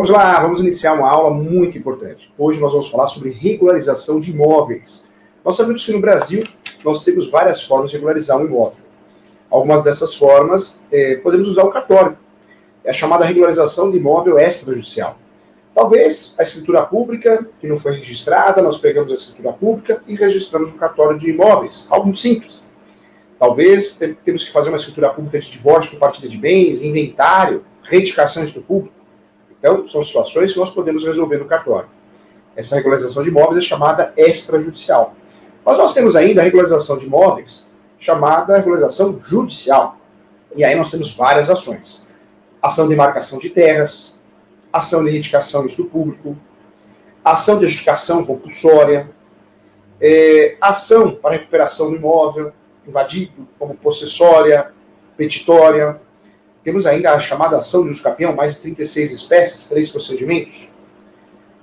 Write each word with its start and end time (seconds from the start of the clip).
Vamos 0.00 0.14
lá, 0.14 0.40
vamos 0.40 0.60
iniciar 0.60 0.94
uma 0.94 1.10
aula 1.10 1.30
muito 1.30 1.76
importante. 1.76 2.32
Hoje 2.38 2.58
nós 2.58 2.72
vamos 2.72 2.88
falar 2.88 3.06
sobre 3.06 3.32
regularização 3.32 4.18
de 4.18 4.30
imóveis. 4.30 5.06
Nós 5.44 5.56
sabemos 5.56 5.84
que 5.84 5.92
no 5.92 6.00
Brasil 6.00 6.42
nós 6.82 7.04
temos 7.04 7.30
várias 7.30 7.62
formas 7.64 7.90
de 7.90 7.98
regularizar 7.98 8.38
um 8.38 8.46
imóvel. 8.46 8.82
Algumas 9.50 9.84
dessas 9.84 10.14
formas 10.14 10.86
eh, 10.90 11.16
podemos 11.16 11.48
usar 11.48 11.64
o 11.64 11.70
cartório. 11.70 12.16
É 12.82 12.88
a 12.88 12.94
chamada 12.94 13.26
regularização 13.26 13.90
de 13.90 13.98
imóvel 13.98 14.38
extrajudicial. 14.38 15.18
Talvez 15.74 16.34
a 16.38 16.44
escritura 16.44 16.80
pública, 16.86 17.46
que 17.60 17.68
não 17.68 17.76
foi 17.76 17.92
registrada, 17.92 18.62
nós 18.62 18.78
pegamos 18.78 19.12
a 19.12 19.14
escritura 19.14 19.52
pública 19.52 20.02
e 20.08 20.14
registramos 20.14 20.72
no 20.72 20.78
cartório 20.78 21.18
de 21.18 21.28
imóveis. 21.28 21.88
Algo 21.90 22.06
muito 22.06 22.20
simples. 22.20 22.70
Talvez 23.38 24.00
temos 24.24 24.44
que 24.44 24.50
fazer 24.50 24.70
uma 24.70 24.78
escritura 24.78 25.10
pública 25.10 25.38
de 25.38 25.50
divórcio, 25.50 25.92
compartilha 25.92 26.30
de 26.30 26.38
bens, 26.38 26.80
inventário, 26.80 27.66
retificação 27.82 28.42
do 28.42 28.62
público. 28.62 28.99
Então, 29.60 29.86
são 29.86 30.02
situações 30.02 30.52
que 30.52 30.58
nós 30.58 30.70
podemos 30.70 31.04
resolver 31.04 31.36
no 31.36 31.44
cartório. 31.44 31.88
Essa 32.56 32.76
regularização 32.76 33.22
de 33.22 33.28
imóveis 33.28 33.58
é 33.58 33.60
chamada 33.60 34.12
extrajudicial. 34.16 35.14
Mas 35.64 35.78
nós 35.78 35.94
temos 35.94 36.16
ainda 36.16 36.40
a 36.40 36.44
regularização 36.44 36.98
de 36.98 37.06
imóveis, 37.06 37.70
chamada 37.98 38.56
regularização 38.56 39.20
judicial. 39.22 39.96
E 40.56 40.64
aí 40.64 40.74
nós 40.74 40.90
temos 40.90 41.14
várias 41.14 41.50
ações. 41.50 42.08
Ação 42.60 42.88
de 42.88 42.96
marcação 42.96 43.38
de 43.38 43.50
terras, 43.50 44.18
ação 44.72 45.04
de 45.04 45.10
retificação 45.10 45.64
do 45.64 45.84
público, 45.84 46.36
ação 47.24 47.58
de 47.58 47.66
justificação 47.66 48.24
compulsória, 48.24 49.10
é, 50.00 50.56
ação 50.60 51.10
para 51.14 51.32
recuperação 51.32 51.90
do 51.90 51.96
imóvel 51.96 52.52
invadido, 52.86 53.46
como 53.58 53.74
possessória, 53.74 54.72
petitória, 55.16 56.00
temos 56.62 56.86
ainda 56.86 57.12
a 57.12 57.18
chamada 57.18 57.56
ação 57.56 57.84
de 57.84 57.90
uso 57.90 58.02
capião, 58.02 58.34
mais 58.34 58.54
de 58.54 58.60
36 58.60 59.12
espécies, 59.12 59.68
três 59.68 59.90
procedimentos. 59.90 60.74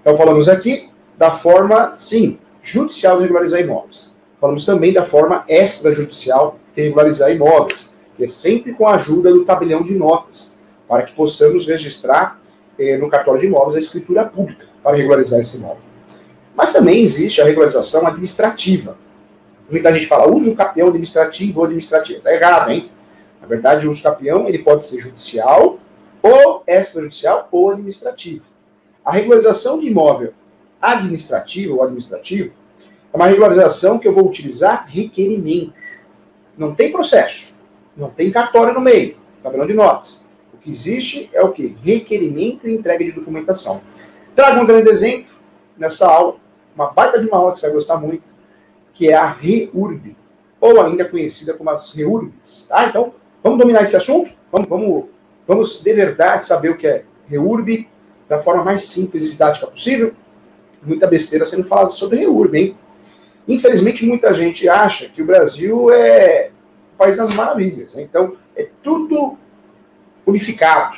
Então 0.01 0.15
falamos 0.15 0.49
aqui 0.49 0.89
da 1.17 1.31
forma, 1.31 1.93
sim, 1.95 2.39
judicial 2.61 3.17
de 3.17 3.23
regularizar 3.23 3.61
imóveis. 3.61 4.15
Falamos 4.37 4.65
também 4.65 4.93
da 4.93 5.03
forma 5.03 5.43
extrajudicial 5.47 6.59
de 6.75 6.83
regularizar 6.83 7.31
imóveis, 7.31 7.95
que 8.15 8.23
é 8.23 8.27
sempre 8.27 8.73
com 8.73 8.87
a 8.87 8.95
ajuda 8.95 9.31
do 9.31 9.45
tabelião 9.45 9.83
de 9.83 9.95
notas, 9.95 10.57
para 10.87 11.03
que 11.03 11.13
possamos 11.13 11.67
registrar 11.67 12.39
eh, 12.79 12.97
no 12.97 13.09
cartório 13.09 13.39
de 13.39 13.47
imóveis 13.47 13.75
a 13.75 13.79
escritura 13.79 14.25
pública 14.25 14.65
para 14.83 14.95
regularizar 14.95 15.39
esse 15.39 15.57
imóvel. 15.57 15.81
Mas 16.55 16.73
também 16.73 17.01
existe 17.01 17.41
a 17.41 17.45
regularização 17.45 18.07
administrativa. 18.07 18.97
Muita 19.69 19.91
gente 19.91 20.07
fala, 20.07 20.33
uso 20.33 20.55
capião 20.55 20.87
administrativo 20.87 21.59
ou 21.59 21.65
administrativo. 21.65 22.19
Está 22.19 22.33
errado, 22.33 22.71
hein? 22.71 22.89
Na 23.47 23.55
verdade, 23.55 23.87
o 23.87 23.89
uso 23.89 24.03
capião 24.03 24.45
ele 24.45 24.59
pode 24.59 24.85
ser 24.85 24.99
judicial, 24.99 25.79
ou 26.21 26.63
extrajudicial, 26.67 27.47
ou 27.49 27.71
administrativo. 27.71 28.43
A 29.05 29.11
regularização 29.13 29.79
de 29.79 29.87
imóvel 29.87 30.33
administrativo 30.81 31.75
ou 31.75 31.83
administrativo 31.83 32.53
é 33.13 33.15
uma 33.15 33.27
regularização 33.27 33.97
que 33.97 34.05
eu 34.05 34.11
vou 34.11 34.27
utilizar 34.27 34.85
requerimentos. 34.89 36.07
Não 36.57 36.75
tem 36.75 36.91
processo, 36.91 37.65
não 37.95 38.09
tem 38.09 38.29
cartório 38.29 38.73
no 38.73 38.81
meio, 38.81 39.15
tabelão 39.41 39.65
de 39.65 39.73
notas. 39.73 40.27
O 40.53 40.57
que 40.57 40.69
existe 40.69 41.29
é 41.31 41.41
o 41.41 41.53
que? 41.53 41.77
Requerimento 41.81 42.67
e 42.67 42.75
entrega 42.75 43.05
de 43.05 43.13
documentação. 43.13 43.81
Trago 44.35 44.59
um 44.59 44.65
grande 44.65 44.89
exemplo 44.89 45.31
nessa 45.77 46.05
aula, 46.05 46.35
uma 46.75 46.87
baita 46.91 47.17
de 47.17 47.27
uma 47.27 47.37
aula 47.37 47.53
que 47.53 47.59
você 47.59 47.67
vai 47.67 47.75
gostar 47.75 47.95
muito, 47.95 48.33
que 48.93 49.07
é 49.07 49.13
a 49.13 49.25
REURB, 49.25 50.17
ou 50.59 50.81
ainda 50.81 51.05
conhecida 51.05 51.53
como 51.53 51.69
as 51.69 51.93
REURBs. 51.93 52.67
Tá? 52.67 52.87
Então, 52.87 53.13
Vamos 53.47 53.59
dominar 53.59 53.83
esse 53.83 53.95
assunto? 53.95 54.33
Vamos, 54.51 54.67
vamos, 54.67 55.05
vamos 55.47 55.81
de 55.81 55.93
verdade 55.93 56.45
saber 56.45 56.71
o 56.71 56.77
que 56.77 56.85
é 56.85 57.05
REURB 57.29 57.87
da 58.27 58.39
forma 58.39 58.61
mais 58.61 58.83
simples 58.83 59.23
e 59.23 59.29
didática 59.29 59.67
possível? 59.67 60.11
Muita 60.83 61.07
besteira 61.07 61.45
sendo 61.45 61.63
falada 61.63 61.91
sobre 61.91 62.19
REURB, 62.19 62.57
hein? 62.57 62.77
Infelizmente, 63.47 64.05
muita 64.05 64.33
gente 64.33 64.67
acha 64.67 65.07
que 65.07 65.21
o 65.21 65.25
Brasil 65.25 65.89
é 65.89 66.49
o 66.93 66.97
país 66.97 67.15
das 67.15 67.33
maravilhas. 67.33 67.95
Né? 67.95 68.01
Então, 68.01 68.35
é 68.53 68.67
tudo 68.83 69.37
unificado, 70.25 70.97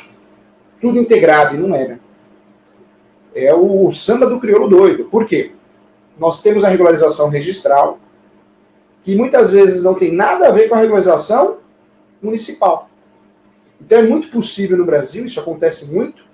tudo 0.81 0.97
integrado, 0.97 1.53
e 1.53 1.59
não 1.59 1.75
é, 1.75 1.87
né? 1.87 1.99
É 3.35 3.53
o 3.53 3.91
samba 3.91 4.25
do 4.25 4.39
crioulo 4.39 4.67
doido. 4.67 5.05
Por 5.05 5.27
quê? 5.27 5.51
Nós 6.17 6.41
temos 6.41 6.63
a 6.63 6.67
regularização 6.67 7.29
registral, 7.29 7.99
que 9.03 9.15
muitas 9.15 9.51
vezes 9.51 9.83
não 9.83 9.93
tem 9.93 10.11
nada 10.11 10.47
a 10.47 10.51
ver 10.51 10.67
com 10.67 10.73
a 10.73 10.79
regularização 10.79 11.59
municipal. 12.21 12.89
Então 13.81 13.99
é 13.99 14.03
muito 14.03 14.29
possível 14.29 14.77
no 14.77 14.85
Brasil, 14.85 15.25
isso 15.25 15.39
acontece 15.39 15.93
muito, 15.93 16.25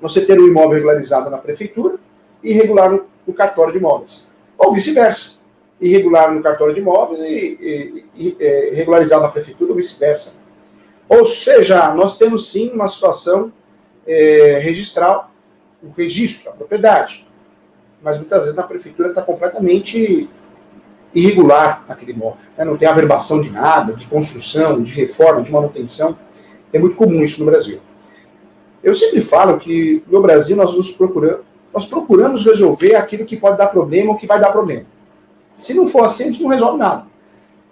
você 0.00 0.24
ter 0.24 0.38
um 0.40 0.46
imóvel 0.46 0.74
regularizado 0.74 1.28
na 1.28 1.38
prefeitura 1.38 1.96
e 2.42 2.50
irregular 2.50 2.90
no, 2.90 3.04
no 3.26 3.34
cartório 3.34 3.72
de 3.72 3.78
imóveis. 3.78 4.30
Ou 4.56 4.72
vice-versa. 4.72 5.38
Irregular 5.80 6.34
no 6.34 6.42
cartório 6.42 6.74
de 6.74 6.80
imóveis 6.80 7.20
e, 7.20 8.04
e, 8.16 8.26
e 8.28 8.36
é, 8.40 8.70
regularizado 8.74 9.22
na 9.22 9.28
prefeitura 9.28 9.70
ou 9.70 9.76
vice-versa. 9.76 10.34
Ou 11.08 11.24
seja, 11.24 11.94
nós 11.94 12.18
temos 12.18 12.50
sim 12.50 12.70
uma 12.70 12.88
situação 12.88 13.52
é, 14.06 14.58
registral, 14.62 15.30
o 15.82 15.90
registro, 15.96 16.50
a 16.50 16.52
propriedade. 16.52 17.26
Mas 18.02 18.18
muitas 18.18 18.40
vezes 18.40 18.56
na 18.56 18.62
prefeitura 18.62 19.08
está 19.08 19.22
completamente 19.22 20.28
irregular 21.14 21.84
naquele 21.88 22.12
imóvel. 22.12 22.48
Né? 22.56 22.64
Não 22.64 22.76
tem 22.76 22.88
averbação 22.88 23.40
de 23.40 23.50
nada, 23.50 23.92
de 23.92 24.06
construção, 24.06 24.82
de 24.82 24.92
reforma, 24.94 25.42
de 25.42 25.50
manutenção. 25.50 26.16
É 26.72 26.78
muito 26.78 26.96
comum 26.96 27.22
isso 27.22 27.40
no 27.40 27.50
Brasil. 27.50 27.80
Eu 28.82 28.94
sempre 28.94 29.20
falo 29.20 29.58
que 29.58 30.02
no 30.08 30.20
Brasil 30.20 30.56
nós 30.56 30.76
nos 30.76 30.90
procuramos, 30.92 31.40
nós 31.72 31.86
procuramos 31.86 32.44
resolver 32.44 32.94
aquilo 32.94 33.24
que 33.24 33.36
pode 33.36 33.58
dar 33.58 33.66
problema 33.66 34.10
ou 34.10 34.16
que 34.16 34.26
vai 34.26 34.40
dar 34.40 34.52
problema. 34.52 34.84
Se 35.46 35.74
não 35.74 35.86
for 35.86 36.04
assim, 36.04 36.24
a 36.24 36.26
gente 36.26 36.42
não 36.42 36.50
resolve 36.50 36.78
nada. 36.78 37.06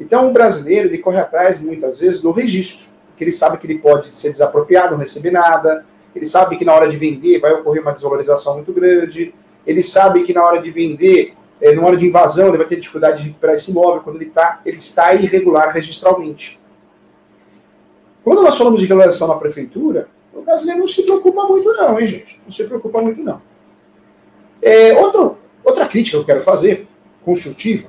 Então 0.00 0.28
o 0.28 0.32
brasileiro 0.32 0.88
ele 0.88 0.98
corre 0.98 1.18
atrás 1.18 1.60
muitas 1.60 1.98
vezes 1.98 2.20
do 2.20 2.30
registro, 2.30 2.92
porque 3.08 3.24
ele 3.24 3.32
sabe 3.32 3.58
que 3.58 3.66
ele 3.66 3.78
pode 3.78 4.14
ser 4.14 4.30
desapropriado, 4.30 4.92
não 4.92 4.98
receber 4.98 5.30
nada, 5.30 5.84
ele 6.14 6.26
sabe 6.26 6.56
que 6.56 6.64
na 6.64 6.74
hora 6.74 6.88
de 6.88 6.96
vender 6.96 7.40
vai 7.40 7.52
ocorrer 7.52 7.82
uma 7.82 7.92
desvalorização 7.92 8.54
muito 8.54 8.72
grande, 8.72 9.34
ele 9.66 9.82
sabe 9.82 10.22
que 10.22 10.32
na 10.32 10.44
hora 10.44 10.60
de 10.60 10.70
vender 10.70 11.34
é, 11.60 11.74
numa 11.74 11.88
hora 11.88 11.96
de 11.96 12.06
invasão, 12.06 12.48
ele 12.48 12.58
vai 12.58 12.66
ter 12.66 12.76
dificuldade 12.76 13.18
de 13.18 13.28
recuperar 13.28 13.54
esse 13.54 13.70
imóvel 13.70 14.02
quando 14.02 14.16
ele, 14.16 14.30
tá, 14.30 14.60
ele 14.64 14.76
está 14.76 15.14
irregular 15.14 15.72
registralmente. 15.72 16.60
Quando 18.22 18.42
nós 18.42 18.58
falamos 18.58 18.80
de 18.80 18.86
regulação 18.86 19.28
na 19.28 19.36
prefeitura, 19.36 20.08
o 20.34 20.42
brasileiro 20.42 20.80
não 20.80 20.88
se 20.88 21.02
preocupa 21.04 21.44
muito, 21.44 21.72
não, 21.72 21.98
hein, 21.98 22.06
gente? 22.06 22.40
Não 22.44 22.50
se 22.50 22.64
preocupa 22.64 23.00
muito, 23.00 23.22
não. 23.22 23.40
É, 24.60 24.98
outra, 24.98 25.36
outra 25.64 25.86
crítica 25.86 26.16
que 26.16 26.22
eu 26.22 26.26
quero 26.26 26.40
fazer, 26.40 26.86
construtiva. 27.24 27.88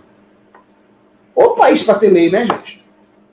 O 1.36 1.56
país 1.56 1.84
para 1.84 2.00
ter 2.00 2.10
lei, 2.10 2.30
né, 2.30 2.46
gente? 2.46 2.86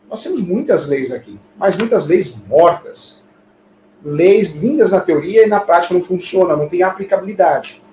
Nós 0.09 0.23
temos 0.23 0.43
muitas 0.43 0.89
leis 0.89 1.13
aqui, 1.13 1.39
mas 1.57 1.77
muitas 1.77 2.07
leis 2.07 2.35
mortas. 2.47 3.25
Leis 4.05 4.53
lindas 4.55 4.91
na 4.91 5.01
teoria 5.01 5.47
e 5.47 5.49
na 5.49 5.61
prática 5.61 5.95
não 5.95 6.03
funcionam, 6.03 6.57
não 6.57 6.69
tem 6.69 6.83
aplicabilidade. 6.83 7.84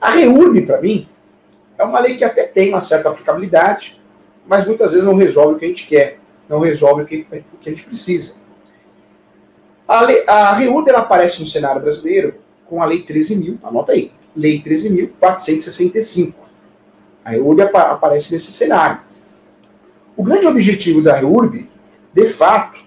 A 0.00 0.10
REURB, 0.10 0.62
para 0.66 0.80
mim, 0.80 1.08
é 1.78 1.84
uma 1.84 2.00
lei 2.00 2.16
que 2.16 2.24
até 2.24 2.44
tem 2.44 2.70
uma 2.70 2.80
certa 2.80 3.10
aplicabilidade, 3.10 4.00
mas 4.46 4.66
muitas 4.66 4.92
vezes 4.92 5.06
não 5.06 5.14
resolve 5.14 5.54
o 5.54 5.58
que 5.58 5.64
a 5.64 5.68
gente 5.68 5.86
quer, 5.86 6.18
não 6.48 6.60
resolve 6.60 7.02
o 7.02 7.06
que, 7.06 7.26
o 7.52 7.56
que 7.58 7.68
a 7.68 7.72
gente 7.72 7.84
precisa. 7.84 8.36
A, 9.86 10.04
a 10.28 10.54
REURB 10.54 10.88
ela 10.88 11.00
aparece 11.00 11.40
no 11.40 11.46
cenário 11.46 11.80
brasileiro 11.80 12.34
com 12.66 12.82
a 12.82 12.86
Lei 12.86 13.04
13.000, 13.04 13.58
anota 13.62 13.92
aí, 13.92 14.12
Lei 14.34 14.62
13.465. 14.62 16.34
A 17.24 17.30
REURB 17.30 17.60
aparece 17.62 18.32
nesse 18.32 18.52
cenário. 18.52 19.00
O 20.16 20.22
grande 20.22 20.46
objetivo 20.46 21.02
da 21.02 21.14
REURB, 21.14 21.68
de 22.12 22.26
fato, 22.26 22.84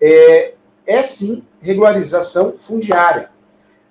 é, 0.00 0.54
é 0.86 1.02
sim 1.02 1.42
regularização 1.60 2.54
fundiária 2.56 3.30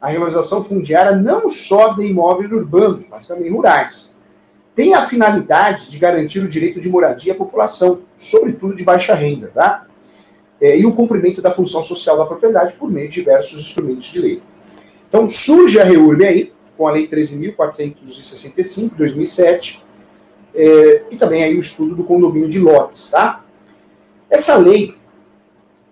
a 0.01 0.07
regularização 0.07 0.63
fundiária 0.63 1.15
não 1.15 1.49
só 1.49 1.93
de 1.93 2.03
imóveis 2.03 2.51
urbanos, 2.51 3.09
mas 3.09 3.27
também 3.27 3.51
rurais. 3.51 4.17
Tem 4.73 4.93
a 4.93 5.05
finalidade 5.05 5.91
de 5.91 5.97
garantir 5.99 6.39
o 6.39 6.47
direito 6.47 6.79
de 6.79 6.87
moradia 6.87 7.33
à 7.33 7.35
população, 7.35 8.01
sobretudo 8.17 8.75
de 8.75 8.83
baixa 8.83 9.13
renda, 9.13 9.51
tá? 9.53 9.85
É, 10.61 10.77
e 10.77 10.85
o 10.85 10.93
cumprimento 10.93 11.41
da 11.41 11.51
função 11.51 11.83
social 11.83 12.17
da 12.17 12.25
propriedade 12.25 12.75
por 12.75 12.89
meio 12.89 13.09
de 13.09 13.15
diversos 13.15 13.59
instrumentos 13.59 14.11
de 14.11 14.19
lei. 14.19 14.41
Então 15.07 15.27
surge 15.27 15.79
a 15.79 15.83
REURB 15.83 16.25
aí, 16.25 16.53
com 16.77 16.87
a 16.87 16.91
Lei 16.91 17.07
13.465, 17.07 18.95
2007, 18.95 19.83
é, 20.55 21.03
e 21.11 21.17
também 21.17 21.43
aí 21.43 21.55
o 21.55 21.59
estudo 21.59 21.95
do 21.95 22.03
condomínio 22.03 22.47
de 22.47 22.59
lotes, 22.59 23.11
tá? 23.11 23.43
Essa 24.29 24.55
lei 24.55 24.95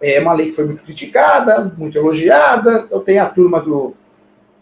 é 0.02 0.20
uma 0.20 0.34
lei 0.34 0.48
que 0.48 0.54
foi 0.54 0.66
muito 0.66 0.84
criticada, 0.84 1.74
muito 1.78 1.98
elogiada. 1.98 2.88
Eu 2.90 3.00
tenho 3.00 3.22
a 3.24 3.26
turma 3.28 3.62
do 3.62 3.96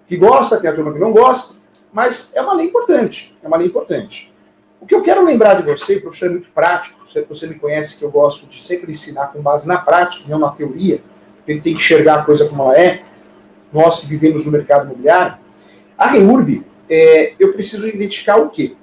que 0.07 0.17
gosta, 0.17 0.59
tem 0.59 0.69
a 0.69 0.73
turma 0.73 0.93
que 0.93 0.99
não 0.99 1.11
gosta, 1.11 1.55
mas 1.91 2.31
é 2.35 2.41
uma 2.41 2.53
lei 2.53 2.67
importante. 2.67 3.37
É 3.43 3.47
uma 3.47 3.57
lei 3.57 3.67
importante. 3.67 4.33
O 4.79 4.85
que 4.85 4.93
eu 4.93 5.01
quero 5.01 5.25
lembrar 5.25 5.55
de 5.55 5.63
você, 5.63 5.99
professor 5.99 6.27
é 6.27 6.29
muito 6.29 6.51
prático, 6.51 7.05
você 7.27 7.47
me 7.47 7.55
conhece 7.55 7.97
que 7.97 8.05
eu 8.05 8.11
gosto 8.11 8.45
de 8.47 8.61
sempre 8.61 8.91
ensinar 8.91 9.27
com 9.27 9.41
base 9.41 9.67
na 9.67 9.77
prática, 9.77 10.25
não 10.27 10.37
na 10.37 10.51
teoria, 10.51 11.01
ele 11.47 11.61
tem 11.61 11.73
que 11.73 11.79
enxergar 11.79 12.19
a 12.19 12.23
coisa 12.23 12.47
como 12.47 12.63
ela 12.63 12.77
é. 12.77 13.03
nós 13.73 14.01
que 14.01 14.07
vivemos 14.07 14.45
no 14.45 14.51
mercado 14.51 14.85
imobiliário, 14.85 15.37
a 15.97 16.07
REURB, 16.07 16.65
é, 16.89 17.33
eu 17.39 17.51
preciso 17.53 17.87
identificar 17.87 18.37
o 18.37 18.49
quê? 18.49 18.75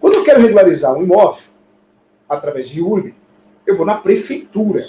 Quando 0.00 0.14
eu 0.14 0.24
quero 0.24 0.40
regularizar 0.40 0.94
um 0.94 1.02
imóvel, 1.02 1.50
através 2.28 2.68
de 2.68 2.80
REURB, 2.80 3.14
eu 3.70 3.76
vou 3.76 3.86
na 3.86 3.96
prefeitura. 3.96 4.84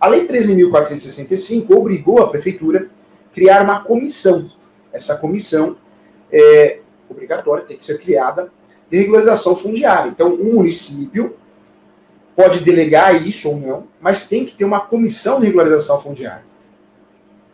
A 0.00 0.08
Lei 0.08 0.26
13.465 0.26 1.70
obrigou 1.70 2.22
a 2.22 2.28
prefeitura 2.28 2.90
a 3.30 3.34
criar 3.34 3.62
uma 3.62 3.80
comissão. 3.80 4.50
Essa 4.92 5.16
comissão 5.16 5.76
é 6.30 6.80
obrigatória, 7.08 7.64
tem 7.64 7.76
que 7.76 7.84
ser 7.84 7.98
criada, 7.98 8.52
de 8.90 8.98
regularização 8.98 9.56
fundiária. 9.56 10.10
Então, 10.10 10.34
um 10.34 10.54
município 10.54 11.36
pode 12.36 12.60
delegar 12.60 13.26
isso 13.26 13.48
ou 13.48 13.58
não, 13.58 13.86
mas 14.00 14.26
tem 14.26 14.44
que 14.44 14.54
ter 14.54 14.64
uma 14.64 14.80
comissão 14.80 15.40
de 15.40 15.46
regularização 15.46 16.00
fundiária. 16.00 16.44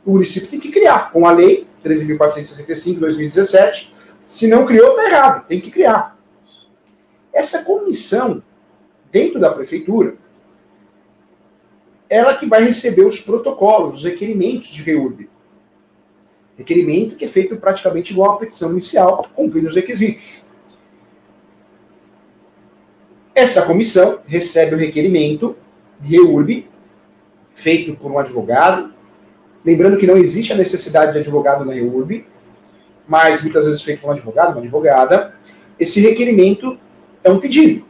O 0.04 0.12
município 0.12 0.48
tem 0.48 0.58
que 0.58 0.70
criar, 0.70 1.12
com 1.12 1.26
a 1.26 1.32
lei 1.32 1.66
13.465 1.84 2.94
de 2.94 3.00
2017. 3.00 3.94
Se 4.24 4.46
não 4.46 4.64
criou, 4.64 4.90
está 4.90 5.08
errado, 5.08 5.46
tem 5.46 5.60
que 5.60 5.70
criar. 5.70 6.18
Essa 7.32 7.62
comissão, 7.62 8.42
dentro 9.12 9.38
da 9.38 9.50
prefeitura, 9.52 10.14
ela 12.10 12.36
que 12.36 12.46
vai 12.46 12.64
receber 12.64 13.06
os 13.06 13.20
protocolos, 13.20 13.94
os 13.94 14.04
requerimentos 14.04 14.70
de 14.70 14.82
REURB. 14.82 15.30
Requerimento 16.58 17.14
que 17.14 17.24
é 17.24 17.28
feito 17.28 17.56
praticamente 17.56 18.12
igual 18.12 18.32
à 18.32 18.36
petição 18.36 18.72
inicial, 18.72 19.24
cumprindo 19.32 19.68
os 19.68 19.76
requisitos. 19.76 20.50
Essa 23.32 23.62
comissão 23.62 24.20
recebe 24.26 24.74
o 24.74 24.78
requerimento 24.78 25.56
de 26.00 26.16
REURB, 26.16 26.68
feito 27.54 27.94
por 27.94 28.10
um 28.10 28.18
advogado. 28.18 28.92
Lembrando 29.64 29.96
que 29.96 30.06
não 30.06 30.16
existe 30.16 30.52
a 30.52 30.56
necessidade 30.56 31.12
de 31.12 31.20
advogado 31.20 31.64
na 31.64 31.72
REURB, 31.72 32.26
mas 33.06 33.40
muitas 33.40 33.66
vezes 33.66 33.82
feito 33.82 34.00
por 34.00 34.08
um 34.08 34.12
advogado, 34.12 34.50
uma 34.50 34.60
advogada. 34.60 35.34
Esse 35.78 36.00
requerimento 36.00 36.78
é 37.22 37.30
um 37.30 37.38
pedido. 37.38 37.84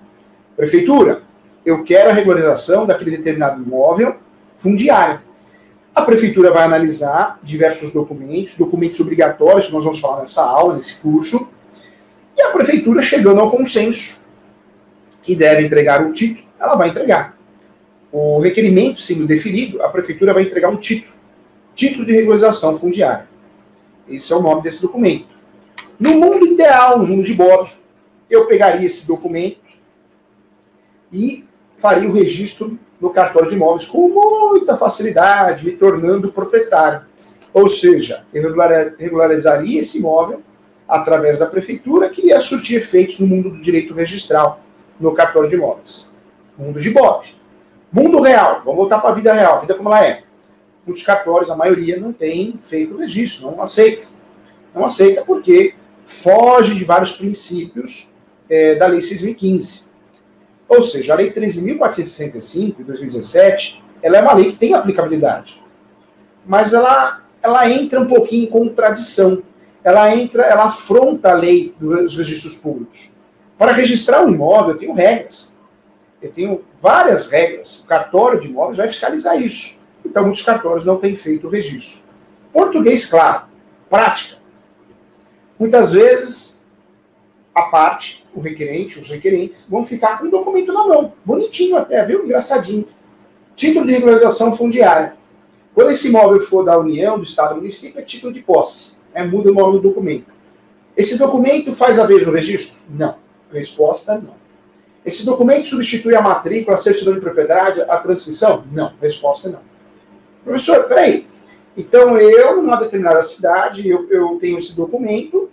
Prefeitura, 0.56 1.22
eu 1.64 1.82
quero 1.84 2.10
a 2.10 2.12
regularização 2.12 2.86
daquele 2.86 3.16
determinado 3.16 3.62
imóvel 3.62 4.16
fundiário. 4.56 5.20
A 5.94 6.02
prefeitura 6.02 6.52
vai 6.52 6.64
analisar 6.64 7.38
diversos 7.42 7.92
documentos, 7.92 8.56
documentos 8.56 9.00
obrigatórios, 9.00 9.66
que 9.66 9.72
nós 9.72 9.84
vamos 9.84 10.00
falar 10.00 10.20
nessa 10.20 10.42
aula, 10.42 10.74
nesse 10.74 10.96
curso, 10.96 11.52
e 12.36 12.42
a 12.42 12.50
prefeitura, 12.50 13.02
chegando 13.02 13.40
ao 13.40 13.50
consenso 13.50 14.26
que 15.22 15.34
deve 15.34 15.66
entregar 15.66 16.02
o 16.06 16.12
título, 16.12 16.46
ela 16.58 16.74
vai 16.74 16.88
entregar. 16.88 17.36
O 18.12 18.40
requerimento 18.40 19.00
sendo 19.00 19.26
definido, 19.26 19.82
a 19.82 19.88
prefeitura 19.88 20.32
vai 20.32 20.44
entregar 20.44 20.70
um 20.70 20.76
título, 20.76 21.14
título 21.74 22.06
de 22.06 22.12
regularização 22.12 22.74
fundiária. 22.74 23.28
Esse 24.08 24.32
é 24.32 24.36
o 24.36 24.42
nome 24.42 24.62
desse 24.62 24.82
documento. 24.82 25.28
No 25.98 26.14
mundo 26.14 26.46
ideal, 26.46 26.98
no 26.98 27.06
mundo 27.06 27.22
de 27.22 27.34
Bob, 27.34 27.70
eu 28.28 28.46
pegaria 28.46 28.86
esse 28.86 29.06
documento 29.06 29.60
e 31.12 31.44
faria 31.80 32.08
o 32.08 32.12
registro 32.12 32.78
no 33.00 33.08
cartório 33.10 33.48
de 33.48 33.56
imóveis 33.56 33.86
com 33.86 34.08
muita 34.08 34.76
facilidade, 34.76 35.64
me 35.64 35.72
tornando 35.72 36.30
proprietário. 36.30 37.02
Ou 37.52 37.68
seja, 37.68 38.26
regularizaria 38.98 39.80
esse 39.80 39.98
imóvel 39.98 40.42
através 40.86 41.38
da 41.38 41.46
prefeitura, 41.46 42.10
que 42.10 42.26
ia 42.26 42.40
surtir 42.40 42.76
efeitos 42.76 43.18
no 43.18 43.26
mundo 43.26 43.48
do 43.50 43.60
direito 43.60 43.94
registral, 43.94 44.60
no 44.98 45.14
cartório 45.14 45.48
de 45.48 45.54
imóveis. 45.54 46.10
Mundo 46.58 46.78
de 46.80 46.90
Bob. 46.90 47.24
Mundo 47.90 48.20
real, 48.20 48.60
vamos 48.64 48.76
voltar 48.76 48.98
para 48.98 49.10
a 49.10 49.14
vida 49.14 49.32
real, 49.32 49.56
a 49.56 49.60
vida 49.60 49.74
como 49.74 49.88
ela 49.88 50.04
é. 50.04 50.22
Muitos 50.84 51.04
cartórios, 51.04 51.50
a 51.50 51.56
maioria, 51.56 51.98
não 51.98 52.12
tem 52.12 52.56
feito 52.58 52.94
o 52.94 52.98
registro, 52.98 53.50
não 53.50 53.62
aceita. 53.62 54.06
Não 54.74 54.84
aceita 54.84 55.22
porque 55.22 55.74
foge 56.04 56.74
de 56.74 56.84
vários 56.84 57.12
princípios 57.12 58.14
é, 58.48 58.74
da 58.74 58.86
Lei 58.86 59.00
6.015. 59.00 59.89
Ou 60.70 60.82
seja, 60.82 61.14
a 61.14 61.16
Lei 61.16 61.32
13.465, 61.32 62.76
de 62.76 62.84
2017, 62.84 63.84
ela 64.00 64.18
é 64.18 64.22
uma 64.22 64.34
lei 64.34 64.52
que 64.52 64.56
tem 64.56 64.72
aplicabilidade. 64.72 65.60
Mas 66.46 66.72
ela, 66.72 67.24
ela 67.42 67.68
entra 67.68 67.98
um 67.98 68.06
pouquinho 68.06 68.44
em 68.44 68.46
contradição. 68.46 69.42
Ela 69.82 70.14
entra, 70.14 70.44
ela 70.44 70.66
afronta 70.66 71.32
a 71.32 71.34
lei 71.34 71.74
dos 71.76 72.16
registros 72.16 72.54
públicos. 72.54 73.16
Para 73.58 73.72
registrar 73.72 74.24
um 74.24 74.32
imóvel, 74.32 74.74
eu 74.74 74.78
tenho 74.78 74.94
regras. 74.94 75.58
Eu 76.22 76.30
tenho 76.30 76.64
várias 76.80 77.28
regras. 77.28 77.80
O 77.80 77.86
cartório 77.86 78.40
de 78.40 78.46
imóveis 78.46 78.76
vai 78.76 78.86
fiscalizar 78.86 79.42
isso. 79.42 79.80
Então, 80.04 80.22
muitos 80.22 80.42
cartórios 80.42 80.84
não 80.84 80.98
têm 80.98 81.16
feito 81.16 81.48
o 81.48 81.50
registro. 81.50 82.02
Português, 82.52 83.06
claro. 83.06 83.42
Prática. 83.90 84.36
Muitas 85.58 85.94
vezes, 85.94 86.64
a 87.52 87.62
parte 87.62 88.19
o 88.34 88.40
requerente, 88.40 88.98
os 88.98 89.10
requerentes, 89.10 89.68
vão 89.68 89.84
ficar 89.84 90.18
com 90.18 90.26
o 90.26 90.30
documento 90.30 90.72
na 90.72 90.86
mão. 90.86 91.12
Bonitinho 91.24 91.76
até, 91.76 92.04
viu? 92.04 92.24
Engraçadinho. 92.24 92.84
Título 93.54 93.86
de 93.86 93.92
regularização 93.92 94.52
fundiária. 94.52 95.14
Quando 95.74 95.90
esse 95.90 96.08
imóvel 96.08 96.40
for 96.40 96.64
da 96.64 96.78
União, 96.78 97.18
do 97.18 97.24
Estado, 97.24 97.54
do 97.54 97.56
município, 97.56 98.00
é 98.00 98.02
título 98.02 98.32
de 98.32 98.40
posse. 98.40 98.92
É, 99.12 99.24
muda 99.24 99.50
o 99.50 99.54
nome 99.54 99.78
do 99.78 99.88
documento. 99.88 100.32
Esse 100.96 101.18
documento 101.18 101.72
faz 101.72 101.98
a 101.98 102.06
vez 102.06 102.26
o 102.26 102.30
registro? 102.30 102.82
Não. 102.90 103.16
Resposta, 103.52 104.14
não. 104.14 104.38
Esse 105.04 105.24
documento 105.24 105.66
substitui 105.66 106.14
a 106.14 106.20
matrícula, 106.20 106.76
a 106.76 106.78
certidão 106.78 107.14
de 107.14 107.20
propriedade, 107.20 107.80
a 107.82 107.96
transcrição? 107.98 108.64
Não. 108.70 108.92
Resposta, 109.00 109.48
não. 109.48 109.60
Professor, 110.44 110.84
peraí. 110.84 111.26
Então, 111.76 112.16
eu, 112.18 112.62
numa 112.62 112.76
determinada 112.76 113.22
cidade, 113.22 113.88
eu, 113.88 114.08
eu 114.10 114.36
tenho 114.38 114.58
esse 114.58 114.74
documento, 114.74 115.48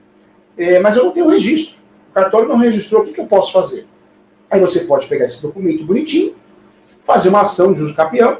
é, 0.57 0.79
mas 0.79 0.97
eu 0.97 1.05
não 1.05 1.11
tenho 1.11 1.27
registro 1.27 1.86
cartório 2.17 2.47
não 2.47 2.57
registrou, 2.57 3.03
o 3.03 3.05
que, 3.05 3.13
que 3.13 3.21
eu 3.21 3.27
posso 3.27 3.51
fazer? 3.51 3.87
Aí 4.49 4.59
você 4.59 4.81
pode 4.81 5.05
pegar 5.05 5.25
esse 5.25 5.41
documento 5.41 5.85
bonitinho, 5.85 6.35
fazer 7.03 7.29
uma 7.29 7.41
ação 7.41 7.71
de 7.71 7.81
uso 7.81 7.95
capião, 7.95 8.39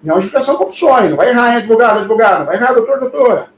não 0.00 0.12
é 0.12 0.16
uma 0.16 0.22
educação 0.22 0.56
compulsória, 0.56 1.08
não 1.08 1.16
vai 1.16 1.30
errar, 1.30 1.52
hein, 1.52 1.56
advogado, 1.56 1.98
advogado, 1.98 2.38
não 2.40 2.46
vai 2.46 2.56
errar, 2.56 2.72
doutor, 2.72 3.00
doutora. 3.00 3.48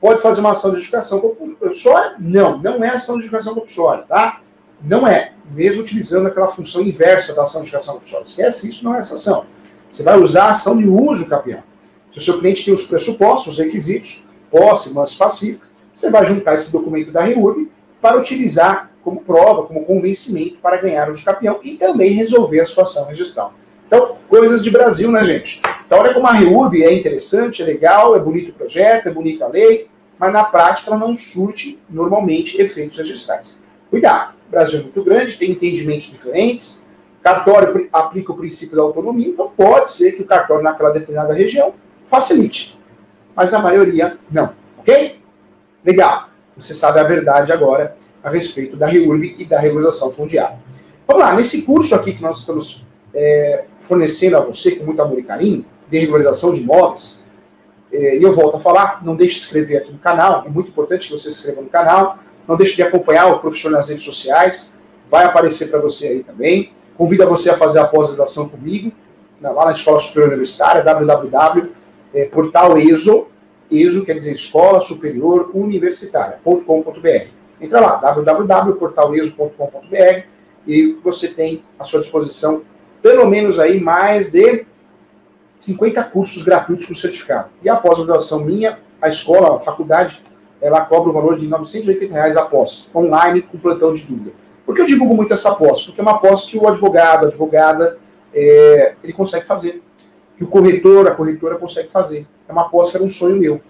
Pode 0.00 0.20
fazer 0.20 0.40
uma 0.40 0.52
ação 0.52 0.72
de 0.72 0.80
educação 0.80 1.20
compulsória? 1.20 2.16
Não, 2.18 2.58
não 2.58 2.82
é 2.82 2.88
ação 2.88 3.18
de 3.18 3.24
educação 3.24 3.54
compulsória, 3.54 4.04
tá? 4.08 4.40
Não 4.82 5.06
é, 5.06 5.32
mesmo 5.52 5.82
utilizando 5.82 6.26
aquela 6.26 6.48
função 6.48 6.82
inversa 6.82 7.34
da 7.34 7.42
ação 7.42 7.60
de 7.60 7.68
educação 7.68 7.94
compulsória. 7.94 8.24
Esquece, 8.24 8.68
isso 8.68 8.84
não 8.84 8.96
é 8.96 8.98
essa 8.98 9.14
ação. 9.14 9.44
Você 9.88 10.02
vai 10.02 10.18
usar 10.18 10.44
a 10.44 10.50
ação 10.50 10.76
de 10.76 10.88
uso 10.88 11.28
capião. 11.28 11.62
Se 12.10 12.18
o 12.18 12.20
seu 12.20 12.40
cliente 12.40 12.64
tem 12.64 12.72
os 12.74 12.86
pressupostos, 12.86 13.52
os 13.52 13.58
requisitos, 13.58 14.28
posse, 14.50 14.92
manso 14.92 15.16
pacífica, 15.16 15.66
você 15.92 16.10
vai 16.10 16.24
juntar 16.26 16.54
esse 16.54 16.72
documento 16.72 17.12
da 17.12 17.20
REURB 17.20 17.70
para 18.00 18.18
utilizar 18.18 18.90
como 19.02 19.20
prova, 19.20 19.62
como 19.64 19.84
convencimento 19.84 20.58
para 20.62 20.76
ganhar 20.76 21.08
o 21.10 21.14
de 21.14 21.22
campeão 21.22 21.58
e 21.62 21.76
também 21.76 22.12
resolver 22.12 22.60
a 22.60 22.64
situação 22.64 23.06
registral. 23.06 23.54
Então, 23.86 24.16
coisas 24.28 24.62
de 24.62 24.70
Brasil, 24.70 25.10
né, 25.10 25.24
gente? 25.24 25.60
Então, 25.86 25.98
olha 25.98 26.14
como 26.14 26.26
a 26.26 26.32
REURB 26.32 26.84
é 26.84 26.94
interessante, 26.94 27.62
é 27.62 27.64
legal, 27.64 28.14
é 28.14 28.20
bonito 28.20 28.50
o 28.50 28.52
projeto, 28.52 29.08
é 29.08 29.12
bonita 29.12 29.46
a 29.46 29.48
lei, 29.48 29.88
mas 30.18 30.32
na 30.32 30.44
prática 30.44 30.90
ela 30.90 30.98
não 30.98 31.16
surte 31.16 31.80
normalmente 31.90 32.60
efeitos 32.60 32.98
registrais. 32.98 33.60
Cuidado, 33.90 34.34
o 34.46 34.50
Brasil 34.50 34.78
é 34.78 34.82
muito 34.82 35.02
grande, 35.02 35.36
tem 35.36 35.50
entendimentos 35.50 36.08
diferentes, 36.10 36.86
cartório 37.22 37.88
aplica 37.92 38.32
o 38.32 38.36
princípio 38.36 38.76
da 38.76 38.82
autonomia, 38.82 39.28
então 39.28 39.50
pode 39.56 39.90
ser 39.90 40.12
que 40.12 40.22
o 40.22 40.26
cartório 40.26 40.62
naquela 40.62 40.90
determinada 40.90 41.34
região 41.34 41.74
facilite, 42.06 42.78
mas 43.34 43.52
a 43.52 43.58
maioria 43.58 44.18
não, 44.30 44.54
ok? 44.78 45.20
Legal. 45.84 46.29
Você 46.60 46.74
sabe 46.74 47.00
a 47.00 47.02
verdade 47.02 47.52
agora 47.52 47.96
a 48.22 48.30
respeito 48.30 48.76
da 48.76 48.86
REURB 48.86 49.34
e 49.38 49.44
da 49.44 49.58
regularização 49.58 50.10
fundiária. 50.10 50.58
Vamos 51.06 51.22
lá, 51.22 51.34
nesse 51.34 51.62
curso 51.62 51.94
aqui 51.94 52.12
que 52.12 52.22
nós 52.22 52.40
estamos 52.40 52.84
é, 53.14 53.64
fornecendo 53.78 54.36
a 54.36 54.40
você 54.40 54.72
com 54.72 54.84
muito 54.84 55.00
amor 55.00 55.18
e 55.18 55.22
carinho, 55.22 55.64
de 55.90 55.98
regularização 55.98 56.52
de 56.52 56.60
imóveis, 56.60 57.24
é, 57.92 58.18
e 58.18 58.22
eu 58.22 58.32
volto 58.32 58.56
a 58.56 58.60
falar, 58.60 59.04
não 59.04 59.16
deixe 59.16 59.34
de 59.34 59.40
se 59.40 59.46
inscrever 59.46 59.78
aqui 59.78 59.90
no 59.90 59.98
canal, 59.98 60.44
é 60.46 60.50
muito 60.50 60.68
importante 60.68 61.08
que 61.08 61.12
você 61.12 61.32
se 61.32 61.38
inscreva 61.38 61.62
no 61.62 61.68
canal, 61.68 62.18
não 62.46 62.56
deixe 62.56 62.76
de 62.76 62.82
acompanhar 62.82 63.26
o 63.26 63.40
profissional 63.40 63.78
nas 63.78 63.88
redes 63.88 64.04
sociais, 64.04 64.78
vai 65.08 65.24
aparecer 65.24 65.68
para 65.70 65.80
você 65.80 66.06
aí 66.06 66.22
também. 66.22 66.70
Convido 66.96 67.26
você 67.26 67.50
a 67.50 67.54
fazer 67.54 67.80
a 67.80 67.86
pós-graduação 67.86 68.48
comigo, 68.48 68.92
lá 69.40 69.64
na 69.64 69.72
Escola 69.72 69.98
Superior 69.98 70.28
Universitária, 70.28 70.82
www.portaleso.com 70.82 73.29
ESO 73.70 74.04
quer 74.04 74.14
dizer 74.14 74.32
Escola 74.32 74.80
Superior 74.80 75.50
Universitária.com.br. 75.54 77.28
Entra 77.60 77.80
lá, 77.80 77.96
www.portaleso.com.br 77.96 80.22
e 80.66 80.98
você 81.02 81.28
tem 81.28 81.64
à 81.78 81.84
sua 81.84 82.00
disposição 82.00 82.62
pelo 83.02 83.26
menos 83.26 83.58
aí 83.58 83.80
mais 83.80 84.30
de 84.30 84.66
50 85.56 86.02
cursos 86.04 86.42
gratuitos 86.42 86.86
com 86.86 86.94
certificado. 86.94 87.48
E 87.62 87.68
após 87.68 87.98
a 87.98 88.04
graduação 88.04 88.44
minha, 88.44 88.78
a 89.00 89.08
escola, 89.08 89.56
a 89.56 89.58
faculdade, 89.58 90.22
ela 90.60 90.84
cobra 90.84 91.10
o 91.10 91.12
valor 91.12 91.38
de 91.38 91.46
980 91.46 92.12
reais 92.12 92.36
após, 92.36 92.90
online, 92.94 93.42
com 93.42 93.58
plantão 93.58 93.92
de 93.92 94.04
dúvida. 94.04 94.32
Por 94.64 94.74
que 94.74 94.82
eu 94.82 94.86
divulgo 94.86 95.14
muito 95.14 95.32
essa 95.32 95.54
pós? 95.54 95.84
Porque 95.84 96.00
é 96.00 96.02
uma 96.02 96.18
pós 96.18 96.46
que 96.46 96.58
o 96.58 96.68
advogado, 96.68 97.24
a 97.24 97.28
advogada, 97.28 97.98
é, 98.32 98.94
ele 99.02 99.12
consegue 99.12 99.46
fazer 99.46 99.82
que 100.40 100.44
o 100.44 100.46
corretor, 100.46 101.06
a 101.06 101.10
corretora 101.10 101.58
consegue 101.58 101.90
fazer. 101.90 102.26
É 102.48 102.52
uma 102.52 102.70
pós 102.70 102.90
que 102.90 102.96
era 102.96 103.04
um 103.04 103.10
sonho 103.10 103.36
meu, 103.36 103.60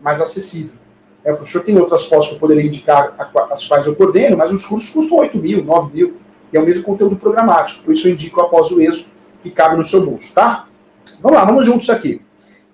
mais 0.00 0.20
acessível. 0.20 0.76
É, 1.24 1.32
o 1.32 1.36
professor 1.36 1.64
tem 1.64 1.76
outras 1.76 2.06
pós 2.06 2.28
que 2.28 2.34
eu 2.34 2.38
poderia 2.38 2.64
indicar, 2.64 3.12
as 3.50 3.66
quais 3.66 3.86
eu 3.86 3.96
coordeno, 3.96 4.36
mas 4.36 4.52
os 4.52 4.64
cursos 4.64 4.90
custam 4.90 5.18
8 5.18 5.36
mil, 5.38 5.64
9 5.64 5.92
mil, 5.92 6.16
e 6.52 6.56
é 6.56 6.60
o 6.60 6.64
mesmo 6.64 6.84
conteúdo 6.84 7.16
programático. 7.16 7.82
Por 7.82 7.92
isso 7.92 8.06
eu 8.06 8.12
indico 8.12 8.40
após 8.40 8.70
o 8.70 8.80
ESO, 8.80 9.14
que 9.42 9.50
cabe 9.50 9.76
no 9.76 9.82
seu 9.82 10.06
bolso, 10.06 10.32
tá? 10.32 10.68
Vamos 11.20 11.36
lá, 11.36 11.44
vamos 11.44 11.66
juntos 11.66 11.90
aqui. 11.90 12.22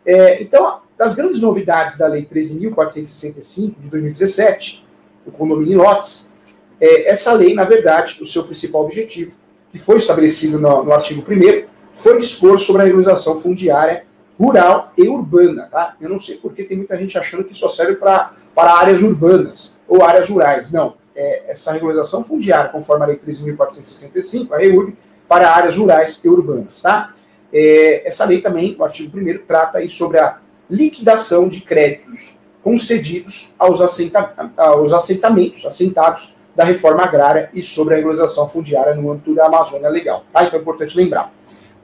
É, 0.04 0.42
então, 0.42 0.82
das 0.98 1.14
grandes 1.14 1.40
novidades 1.40 1.96
da 1.96 2.06
Lei 2.06 2.26
13.465 2.26 3.76
de 3.80 3.88
2017, 3.88 4.86
o 5.24 5.30
condomínio 5.30 5.72
em 5.72 5.76
lotes, 5.76 6.30
é, 6.78 7.08
essa 7.10 7.32
lei, 7.32 7.54
na 7.54 7.64
verdade, 7.64 8.18
o 8.20 8.26
seu 8.26 8.44
principal 8.44 8.84
objetivo, 8.84 9.36
que 9.72 9.78
foi 9.78 9.96
estabelecido 9.96 10.60
no, 10.60 10.84
no 10.84 10.92
artigo 10.92 11.24
1 11.26 11.77
foi 11.98 12.16
dispor 12.16 12.56
sobre 12.58 12.82
a 12.82 12.84
regularização 12.84 13.34
fundiária 13.36 14.04
rural 14.38 14.92
e 14.96 15.08
urbana. 15.08 15.68
Tá? 15.70 15.96
Eu 16.00 16.08
não 16.08 16.18
sei 16.18 16.36
porque 16.36 16.62
tem 16.62 16.76
muita 16.76 16.96
gente 16.96 17.18
achando 17.18 17.42
que 17.42 17.52
só 17.52 17.68
serve 17.68 17.96
para 17.96 18.32
áreas 18.56 19.02
urbanas 19.02 19.80
ou 19.88 20.04
áreas 20.04 20.28
rurais. 20.30 20.70
Não. 20.70 20.94
É, 21.14 21.50
essa 21.50 21.72
regularização 21.72 22.22
fundiária, 22.22 22.70
conforme 22.70 23.02
a 23.02 23.08
Lei 23.08 23.18
13.465, 23.18 24.52
a 24.52 24.58
REURB, 24.58 24.96
para 25.26 25.50
áreas 25.50 25.76
rurais 25.76 26.20
e 26.24 26.28
urbanas. 26.28 26.80
Tá? 26.80 27.12
É, 27.52 28.06
essa 28.06 28.24
lei 28.24 28.40
também, 28.40 28.76
o 28.78 28.84
artigo 28.84 29.18
1 29.18 29.46
trata 29.46 29.78
aí 29.78 29.90
sobre 29.90 30.20
a 30.20 30.38
liquidação 30.70 31.48
de 31.48 31.62
créditos 31.62 32.38
concedidos 32.62 33.54
aos, 33.58 33.80
assenta, 33.80 34.52
aos 34.56 34.92
assentamentos, 34.92 35.66
assentados 35.66 36.36
da 36.54 36.62
reforma 36.62 37.02
agrária 37.02 37.50
e 37.52 37.62
sobre 37.62 37.94
a 37.94 37.96
regularização 37.96 38.48
fundiária 38.48 38.94
no 38.94 39.10
âmbito 39.10 39.34
da 39.34 39.46
Amazônia 39.46 39.88
Legal. 39.88 40.24
Tá? 40.32 40.44
Então 40.44 40.58
é 40.58 40.62
importante 40.62 40.96
lembrar. 40.96 41.32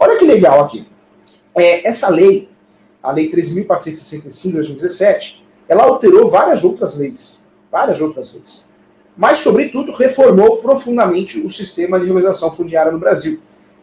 Olha 0.05 0.19
que 0.19 0.25
legal 0.27 0.61
aqui. 0.61 0.87
É, 1.55 1.89
essa 1.89 2.11
lei, 2.11 2.51
a 3.03 3.11
Lei 3.11 3.31
13.465 3.31 4.47
de 4.49 4.53
2017, 4.53 5.47
ela 5.67 5.85
alterou 5.85 6.27
várias 6.29 6.63
outras 6.63 6.99
leis. 6.99 7.47
Várias 7.73 8.03
outras 8.03 8.35
leis. 8.35 8.69
Mas, 9.17 9.39
sobretudo, 9.39 9.93
reformou 9.93 10.59
profundamente 10.59 11.41
o 11.41 11.49
sistema 11.49 11.99
de 11.99 12.05
regularização 12.05 12.53
fundiária 12.53 12.93
no 12.93 12.99
Brasil. 12.99 13.41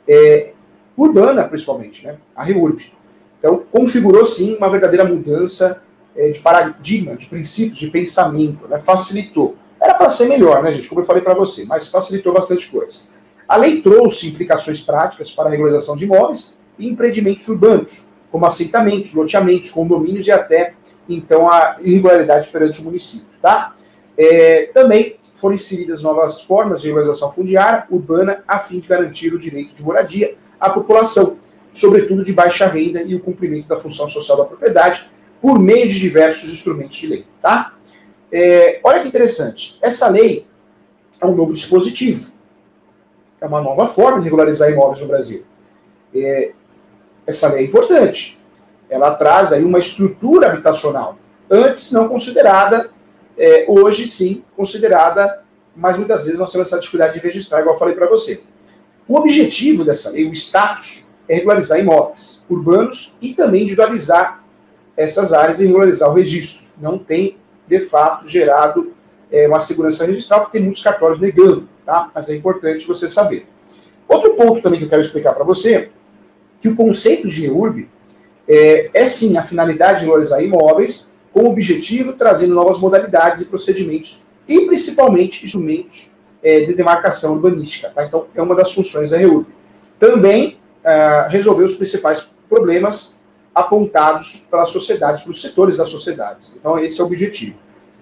É, 0.07 0.51
urbana, 0.95 1.43
principalmente, 1.45 2.05
né? 2.05 2.17
a 2.35 2.43
REURB. 2.43 2.91
Então, 3.39 3.63
configurou 3.71 4.23
sim 4.23 4.55
uma 4.57 4.69
verdadeira 4.69 5.03
mudança 5.03 5.81
é, 6.15 6.29
de 6.29 6.39
paradigma, 6.39 7.15
de 7.15 7.25
princípios, 7.25 7.79
de 7.79 7.89
pensamento, 7.89 8.67
né? 8.67 8.77
facilitou. 8.77 9.55
Era 9.81 9.95
para 9.95 10.11
ser 10.11 10.27
melhor, 10.27 10.61
né, 10.61 10.71
gente? 10.71 10.87
Como 10.87 11.01
eu 11.01 11.05
falei 11.05 11.23
para 11.23 11.33
você, 11.33 11.65
mas 11.65 11.87
facilitou 11.87 12.31
bastante 12.31 12.69
coisa. 12.69 13.09
A 13.51 13.57
lei 13.57 13.81
trouxe 13.81 14.29
implicações 14.29 14.79
práticas 14.79 15.29
para 15.29 15.49
a 15.49 15.51
regularização 15.51 15.97
de 15.97 16.05
imóveis 16.05 16.61
e 16.79 16.87
empreendimentos 16.87 17.49
urbanos, 17.49 18.09
como 18.31 18.45
assentamentos, 18.45 19.13
loteamentos, 19.13 19.69
condomínios 19.71 20.25
e 20.25 20.31
até, 20.31 20.73
então, 21.09 21.51
a 21.51 21.75
irregularidade 21.81 22.47
perante 22.47 22.79
o 22.79 22.85
município. 22.85 23.27
Tá? 23.41 23.75
É, 24.17 24.69
também 24.73 25.17
foram 25.33 25.57
inseridas 25.57 26.01
novas 26.01 26.43
formas 26.43 26.79
de 26.79 26.87
regularização 26.87 27.29
fundiária 27.29 27.85
urbana 27.91 28.41
a 28.47 28.57
fim 28.57 28.79
de 28.79 28.87
garantir 28.87 29.33
o 29.33 29.37
direito 29.37 29.73
de 29.73 29.83
moradia 29.83 30.37
à 30.57 30.69
população, 30.69 31.35
sobretudo 31.73 32.23
de 32.23 32.31
baixa 32.31 32.67
renda 32.67 33.01
e 33.01 33.15
o 33.15 33.19
cumprimento 33.19 33.67
da 33.67 33.75
função 33.75 34.07
social 34.07 34.37
da 34.37 34.45
propriedade 34.45 35.11
por 35.41 35.59
meio 35.59 35.89
de 35.89 35.99
diversos 35.99 36.49
instrumentos 36.49 36.97
de 36.97 37.07
lei. 37.07 37.25
Tá? 37.41 37.73
É, 38.31 38.79
olha 38.81 39.01
que 39.01 39.09
interessante. 39.09 39.77
Essa 39.81 40.07
lei 40.07 40.47
é 41.19 41.25
um 41.25 41.35
novo 41.35 41.53
dispositivo. 41.53 42.39
É 43.41 43.45
uma 43.47 43.61
nova 43.61 43.87
forma 43.87 44.19
de 44.19 44.25
regularizar 44.25 44.69
imóveis 44.69 45.01
no 45.01 45.07
Brasil. 45.07 45.43
É, 46.15 46.51
essa 47.25 47.49
lei 47.49 47.65
é 47.65 47.67
importante. 47.67 48.39
Ela 48.89 49.15
traz 49.15 49.51
aí 49.51 49.63
uma 49.63 49.79
estrutura 49.79 50.51
habitacional, 50.51 51.17
antes 51.49 51.91
não 51.91 52.07
considerada, 52.07 52.89
é, 53.37 53.65
hoje 53.67 54.05
sim 54.05 54.43
considerada, 54.55 55.43
mas 55.75 55.97
muitas 55.97 56.25
vezes 56.25 56.37
nós 56.37 56.51
temos 56.51 56.67
essa 56.67 56.79
dificuldade 56.79 57.19
de 57.19 57.25
registrar, 57.25 57.61
igual 57.61 57.73
eu 57.75 57.79
falei 57.79 57.95
para 57.95 58.07
você. 58.07 58.43
O 59.07 59.17
objetivo 59.17 59.83
dessa 59.83 60.11
lei, 60.11 60.29
o 60.29 60.33
status, 60.33 61.07
é 61.27 61.35
regularizar 61.35 61.79
imóveis 61.79 62.43
urbanos 62.49 63.17
e 63.21 63.33
também 63.33 63.63
individualizar 63.63 64.43
essas 64.95 65.33
áreas 65.33 65.59
e 65.59 65.65
regularizar 65.65 66.09
o 66.09 66.13
registro. 66.13 66.69
Não 66.79 66.99
tem 66.99 67.37
de 67.71 67.79
fato, 67.79 68.27
gerado 68.27 68.91
é, 69.31 69.47
uma 69.47 69.61
segurança 69.61 70.05
registral, 70.05 70.41
porque 70.41 70.57
tem 70.57 70.65
muitos 70.65 70.83
cartórios 70.83 71.19
negando, 71.19 71.69
tá? 71.85 72.09
Mas 72.13 72.29
é 72.29 72.35
importante 72.35 72.87
você 72.87 73.09
saber. 73.09 73.47
Outro 74.07 74.35
ponto 74.35 74.61
também 74.61 74.79
que 74.79 74.85
eu 74.85 74.89
quero 74.89 75.01
explicar 75.01 75.33
para 75.33 75.43
você, 75.43 75.89
que 76.59 76.69
o 76.69 76.75
conceito 76.75 77.27
de 77.27 77.41
REURB 77.41 77.89
é, 78.47 78.89
é 78.93 79.07
sim 79.07 79.37
a 79.37 79.41
finalidade 79.41 80.01
de 80.01 80.05
valorizar 80.05 80.41
imóveis, 80.41 81.13
com 81.33 81.43
o 81.43 81.49
objetivo 81.49 82.13
trazendo 82.13 82.53
novas 82.53 82.77
modalidades 82.77 83.41
e 83.41 83.45
procedimentos, 83.45 84.23
e 84.47 84.65
principalmente 84.65 85.45
instrumentos 85.45 86.17
é, 86.43 86.61
de 86.61 86.73
demarcação 86.73 87.33
urbanística. 87.33 87.89
Tá? 87.89 88.05
Então, 88.05 88.27
é 88.35 88.41
uma 88.41 88.55
das 88.55 88.73
funções 88.73 89.11
da 89.11 89.17
REURB. 89.17 89.47
Também 89.97 90.57
ah, 90.83 91.27
resolver 91.29 91.63
os 91.63 91.75
principais 91.75 92.31
problemas 92.49 93.19
apontados 93.53 94.47
pela 94.49 94.65
sociedade, 94.65 95.21
pelos 95.21 95.39
setores 95.39 95.77
da 95.77 95.85
sociedade. 95.85 96.53
Então, 96.57 96.79
esse 96.79 96.99
é 96.99 97.03
o 97.03 97.07
objetivo. 97.07 97.59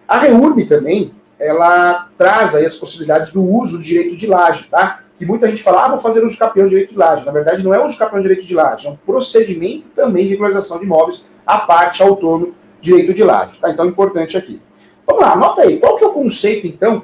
A 0.07 0.17
REURB 0.19 0.65
também, 0.65 1.13
ela 1.39 2.09
traz 2.17 2.53
aí 2.53 2.65
as 2.65 2.75
possibilidades 2.75 3.31
do 3.31 3.43
uso 3.43 3.77
do 3.77 3.83
direito 3.83 4.15
de 4.15 4.27
laje, 4.27 4.67
tá? 4.69 5.01
Que 5.17 5.25
muita 5.25 5.49
gente 5.49 5.63
fala, 5.63 5.85
ah, 5.85 5.87
vou 5.89 5.97
fazer 5.97 6.23
uso 6.23 6.37
campeão 6.37 6.65
de 6.65 6.71
direito 6.71 6.91
de 6.91 6.97
laje. 6.97 7.25
Na 7.25 7.31
verdade, 7.31 7.63
não 7.63 7.73
é 7.73 7.83
uso 7.83 7.97
campeão 7.97 8.19
de 8.19 8.23
direito 8.23 8.45
de 8.45 8.53
laje, 8.53 8.87
é 8.87 8.89
um 8.89 8.95
procedimento 8.97 9.85
também 9.95 10.25
de 10.25 10.31
regularização 10.31 10.79
de 10.79 10.85
imóveis, 10.85 11.25
a 11.45 11.59
parte 11.59 12.03
autônomo 12.03 12.53
direito 12.81 13.13
de 13.13 13.23
laje. 13.23 13.57
Tá? 13.59 13.69
Então, 13.69 13.85
é 13.85 13.87
importante 13.87 14.37
aqui. 14.37 14.61
Vamos 15.07 15.23
lá, 15.23 15.33
anota 15.33 15.61
aí. 15.61 15.79
Qual 15.79 15.97
que 15.97 16.03
é 16.03 16.07
o 16.07 16.13
conceito, 16.13 16.67
então, 16.67 17.03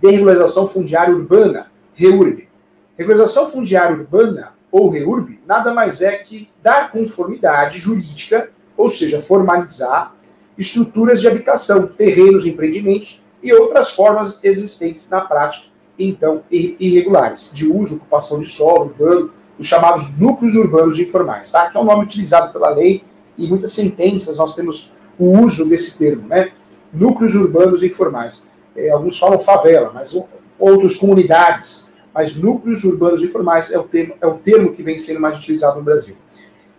de 0.00 0.10
regularização 0.10 0.66
fundiária 0.66 1.14
urbana, 1.14 1.70
REURB? 1.94 2.48
Regularização 2.96 3.46
fundiária 3.46 3.96
urbana 3.96 4.52
ou 4.70 4.90
REURB, 4.90 5.40
nada 5.46 5.72
mais 5.72 6.02
é 6.02 6.12
que 6.16 6.50
dar 6.62 6.90
conformidade 6.90 7.78
jurídica, 7.78 8.50
ou 8.76 8.88
seja, 8.88 9.20
formalizar 9.20 10.14
estruturas 10.56 11.20
de 11.20 11.28
habitação, 11.28 11.86
terrenos, 11.86 12.46
empreendimentos 12.46 13.25
e 13.46 13.52
outras 13.52 13.92
formas 13.92 14.40
existentes 14.42 15.08
na 15.08 15.20
prática, 15.20 15.66
então 15.98 16.42
irregulares, 16.50 17.50
de 17.54 17.70
uso, 17.70 17.96
ocupação 17.96 18.40
de 18.40 18.46
solo 18.46 18.86
urbano, 18.86 19.30
os 19.58 19.66
chamados 19.66 20.18
núcleos 20.18 20.56
urbanos 20.56 20.98
informais, 20.98 21.50
tá? 21.50 21.70
que 21.70 21.76
é 21.76 21.80
um 21.80 21.84
nome 21.84 22.04
utilizado 22.04 22.52
pela 22.52 22.70
lei 22.70 23.04
e 23.38 23.46
muitas 23.46 23.72
sentenças 23.72 24.36
nós 24.36 24.54
temos 24.54 24.94
o 25.18 25.38
uso 25.38 25.68
desse 25.68 25.96
termo, 25.96 26.26
né? 26.28 26.50
núcleos 26.92 27.34
urbanos 27.34 27.82
informais. 27.82 28.50
É, 28.74 28.90
alguns 28.90 29.16
falam 29.18 29.38
favela, 29.38 29.90
mas 29.94 30.14
outros 30.58 30.96
comunidades, 30.96 31.92
mas 32.12 32.34
núcleos 32.34 32.84
urbanos 32.84 33.22
informais 33.22 33.70
é 33.70 33.78
o 33.78 33.84
termo, 33.84 34.14
é 34.20 34.26
o 34.26 34.34
termo 34.34 34.72
que 34.72 34.82
vem 34.82 34.98
sendo 34.98 35.20
mais 35.20 35.38
utilizado 35.38 35.78
no 35.78 35.84
Brasil. 35.84 36.16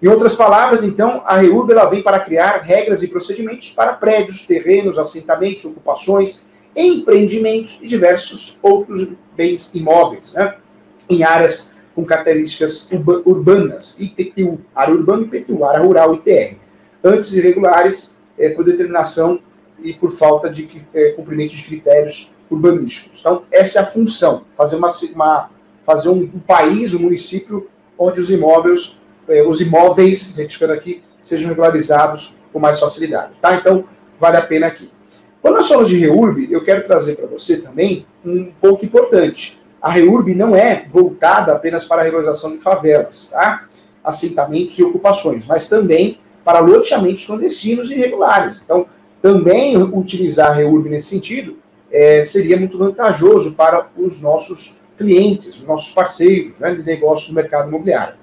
Em 0.01 0.07
outras 0.07 0.35
palavras, 0.35 0.83
então, 0.83 1.23
a 1.25 1.37
REURB 1.37 1.71
ela 1.71 1.85
vem 1.85 2.03
para 2.03 2.19
criar 2.19 2.61
regras 2.61 3.01
e 3.01 3.07
procedimentos 3.07 3.71
para 3.71 3.93
prédios, 3.93 4.45
terrenos, 4.45 4.99
assentamentos, 4.99 5.65
ocupações, 5.65 6.45
empreendimentos 6.77 7.81
e 7.81 7.87
diversos 7.87 8.59
outros 8.61 9.07
bens 9.35 9.73
imóveis, 9.73 10.33
né? 10.33 10.55
em 11.09 11.23
áreas 11.23 11.75
com 11.95 12.05
características 12.05 12.89
urbanas, 13.25 13.99
IPTU, 13.99 14.59
área 14.75 14.93
urbana, 14.93 15.23
IPTU, 15.23 15.65
área 15.65 15.81
rural, 15.81 16.13
ITR, 16.13 16.55
antes 17.03 17.33
irregulares 17.33 18.19
é, 18.37 18.49
por 18.49 18.63
determinação 18.63 19.39
e 19.83 19.93
por 19.93 20.11
falta 20.11 20.47
de 20.47 20.69
é, 20.93 21.11
cumprimento 21.11 21.55
de 21.55 21.63
critérios 21.63 22.35
urbanísticos. 22.51 23.19
Então, 23.19 23.43
essa 23.51 23.79
é 23.79 23.81
a 23.81 23.85
função, 23.85 24.43
fazer, 24.55 24.75
uma, 24.75 24.89
uma 25.15 25.49
fazer 25.83 26.09
um, 26.09 26.21
um, 26.21 26.39
país, 26.39 26.93
um 26.93 26.99
município, 26.99 27.67
onde 27.97 28.21
os 28.21 28.29
imóveis, 28.29 28.99
é, 29.27 29.41
os 29.41 29.59
imóveis, 29.59 30.35
retificando 30.35 30.73
aqui, 30.73 31.01
sejam 31.19 31.49
regularizados 31.49 32.35
com 32.53 32.59
mais 32.59 32.79
facilidade. 32.79 33.39
Tá? 33.41 33.55
Então, 33.55 33.85
vale 34.19 34.37
a 34.37 34.41
pena 34.41 34.67
aqui. 34.67 34.91
Quando 35.41 35.55
nós 35.55 35.67
falamos 35.67 35.89
de 35.89 35.97
REURB, 35.97 36.51
eu 36.51 36.63
quero 36.63 36.85
trazer 36.85 37.15
para 37.15 37.27
você 37.27 37.57
também 37.57 38.05
um 38.25 38.51
ponto 38.59 38.85
importante. 38.85 39.61
A 39.81 39.91
REURB 39.91 40.33
não 40.35 40.55
é 40.55 40.85
voltada 40.89 41.53
apenas 41.53 41.85
para 41.85 42.01
a 42.01 42.03
regularização 42.03 42.51
de 42.51 42.57
favelas, 42.57 43.29
tá? 43.31 43.67
assentamentos 44.03 44.77
e 44.79 44.83
ocupações, 44.83 45.45
mas 45.45 45.69
também 45.69 46.19
para 46.43 46.59
loteamentos 46.59 47.25
clandestinos 47.25 47.89
e 47.89 47.93
irregulares. 47.93 48.61
Então, 48.63 48.85
também 49.21 49.77
utilizar 49.77 50.51
a 50.51 50.53
REURB 50.53 50.89
nesse 50.89 51.09
sentido 51.09 51.57
é, 51.91 52.23
seria 52.25 52.57
muito 52.57 52.77
vantajoso 52.77 53.55
para 53.55 53.87
os 53.97 54.21
nossos 54.21 54.81
clientes, 54.97 55.59
os 55.59 55.67
nossos 55.67 55.93
parceiros 55.93 56.59
né, 56.59 56.73
de 56.73 56.83
negócio 56.83 57.29
no 57.29 57.35
mercado 57.35 57.67
imobiliário. 57.67 58.15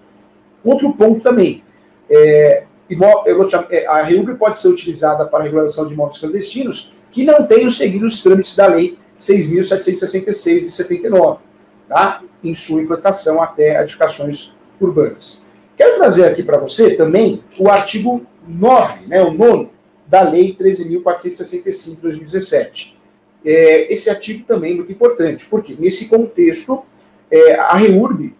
Outro 0.65 0.93
ponto 0.95 1.21
também, 1.21 1.63
é, 2.09 2.65
é 2.91 3.87
a 3.87 4.03
REURB 4.03 4.37
pode 4.37 4.59
ser 4.59 4.69
utilizada 4.69 5.27
para 5.27 5.41
a 5.41 5.43
regulação 5.43 5.87
de 5.87 5.95
imóveis 5.95 6.19
clandestinos 6.19 6.95
que 7.15 7.23
não 7.23 7.47
tenham 7.47 7.71
seguido 7.71 8.05
os 8.05 8.21
trâmites 8.25 8.57
da 8.57 8.67
Lei 8.67 8.99
6.766 9.17 10.57
e 10.57 10.61
79, 10.63 11.43
tá? 11.89 12.21
em 12.43 12.53
sua 12.57 12.83
implantação 12.83 13.41
até 13.41 13.81
edificações 13.81 14.57
urbanas. 14.81 15.45
Quero 15.77 15.97
trazer 15.97 16.25
aqui 16.25 16.43
para 16.43 16.59
você 16.59 16.97
também 16.97 17.45
o 17.57 17.69
artigo 17.69 18.27
9, 18.49 19.07
né, 19.07 19.23
o 19.23 19.33
nono 19.33 19.71
da 20.09 20.23
Lei 20.23 20.57
13.465 20.61 21.95
de 21.95 22.01
2017. 22.01 22.99
É, 23.45 23.93
esse 23.93 24.11
artigo 24.11 24.45
também 24.45 24.73
é 24.73 24.75
muito 24.75 24.91
importante, 24.91 25.47
porque 25.47 25.77
nesse 25.79 26.09
contexto 26.09 26.83
é, 27.31 27.55
a 27.55 27.77
REURB 27.77 28.35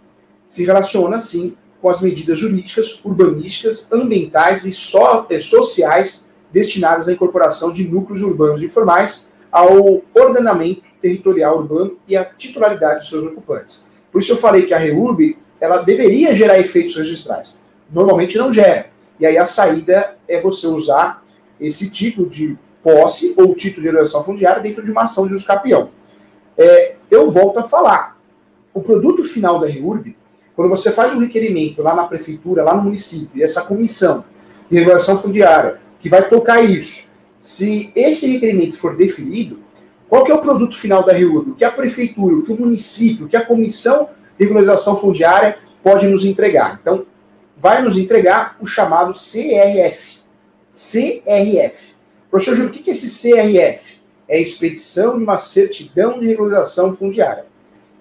se 0.49 0.65
relaciona, 0.65 1.21
sim, 1.21 1.57
com 1.81 1.89
as 1.89 2.01
medidas 2.01 2.39
jurídicas, 2.39 3.05
urbanísticas, 3.05 3.93
ambientais 3.93 4.65
e 4.65 4.73
so, 4.73 5.27
é, 5.31 5.39
sociais 5.39 6.34
destinadas 6.55 7.09
à 7.09 7.13
incorporação 7.13 7.73
de 7.73 7.87
núcleos 7.87 8.23
urbanos 8.23 8.63
informais 8.63 9.29
ao 9.51 10.01
ordenamento 10.15 10.83
territorial 11.03 11.59
urbano 11.59 11.99
e 12.07 12.17
à 12.17 12.25
titularidade 12.25 13.01
dos 13.01 13.09
seus 13.09 13.25
ocupantes. 13.25 13.87
Por 14.13 14.21
isso 14.21 14.33
eu 14.33 14.37
falei 14.37 14.63
que 14.63 14.73
a 14.73 14.79
REURB 14.79 15.37
ela 15.61 15.79
deveria 15.79 16.35
gerar 16.35 16.59
efeitos 16.59 16.95
registrais. 16.95 17.59
Normalmente 17.93 18.39
não 18.39 18.53
gera. 18.53 18.87
E 19.19 19.27
aí 19.27 19.37
a 19.37 19.45
saída 19.45 20.17
é 20.29 20.41
você 20.41 20.69
usar 20.69 21.25
esse 21.61 21.91
título 21.91 22.29
de 22.29 22.57
posse 22.83 23.35
ou 23.37 23.55
título 23.55 23.83
de 23.83 23.89
erogação 23.89 24.23
fundiária 24.23 24.63
dentro 24.63 24.85
de 24.85 24.93
uma 24.93 25.03
ação 25.03 25.27
de 25.27 25.35
uso 25.35 25.47
capião. 25.47 25.91
É, 26.57 26.95
eu 27.11 27.31
volto 27.31 27.59
a 27.59 27.65
falar. 27.65 28.17
O 28.73 28.81
produto 28.81 29.23
final 29.23 29.59
da 29.59 29.67
REURB, 29.67 30.17
quando 30.55 30.69
você 30.69 30.93
faz 30.93 31.15
um 31.15 31.21
requerimento 31.21 31.83
lá 31.83 31.95
na 31.95 32.05
prefeitura, 32.05 32.63
lá 32.63 32.77
no 32.77 32.83
município, 32.83 33.39
e 33.39 33.43
essa 33.43 33.63
comissão 33.63 34.25
de 34.71 34.79
regulação 34.79 35.17
fundiária 35.17 35.81
que 36.05 36.09
vai 36.11 36.29
tocar 36.29 36.61
isso, 36.63 37.13
se 37.41 37.91
esse 37.97 38.27
requerimento 38.27 38.77
for 38.77 38.95
definido, 38.95 39.61
qual 40.07 40.23
que 40.23 40.31
é 40.31 40.35
o 40.35 40.39
produto 40.39 40.77
final 40.77 41.03
da 41.03 41.15
REURB? 41.15 41.55
Que 41.55 41.65
a 41.65 41.71
prefeitura, 41.71 42.37
o 42.37 42.43
que 42.43 42.53
o 42.53 42.61
município, 42.61 43.25
o 43.25 43.29
que 43.29 43.39
a 43.39 43.47
comissão 43.47 44.11
de 44.39 44.45
regularização 44.45 44.99
fundiária 44.99 45.57
pode 45.83 46.07
nos 46.07 46.27
entregar? 46.27 46.79
Então, 46.79 47.07
vai 47.57 47.81
nos 47.81 47.97
entregar 47.97 48.55
o 48.61 48.67
chamado 48.67 49.15
CRF. 49.15 50.19
CRF. 50.71 51.95
Professor 52.31 52.55
Júlio, 52.55 52.69
o 52.69 52.71
que 52.71 52.91
é 52.91 52.93
esse 52.93 53.31
CRF? 53.31 54.03
É 54.29 54.37
a 54.37 54.41
expedição 54.41 55.17
de 55.17 55.25
uma 55.25 55.39
certidão 55.39 56.21
de 56.21 56.27
regularização 56.27 56.93
fundiária. 56.93 57.47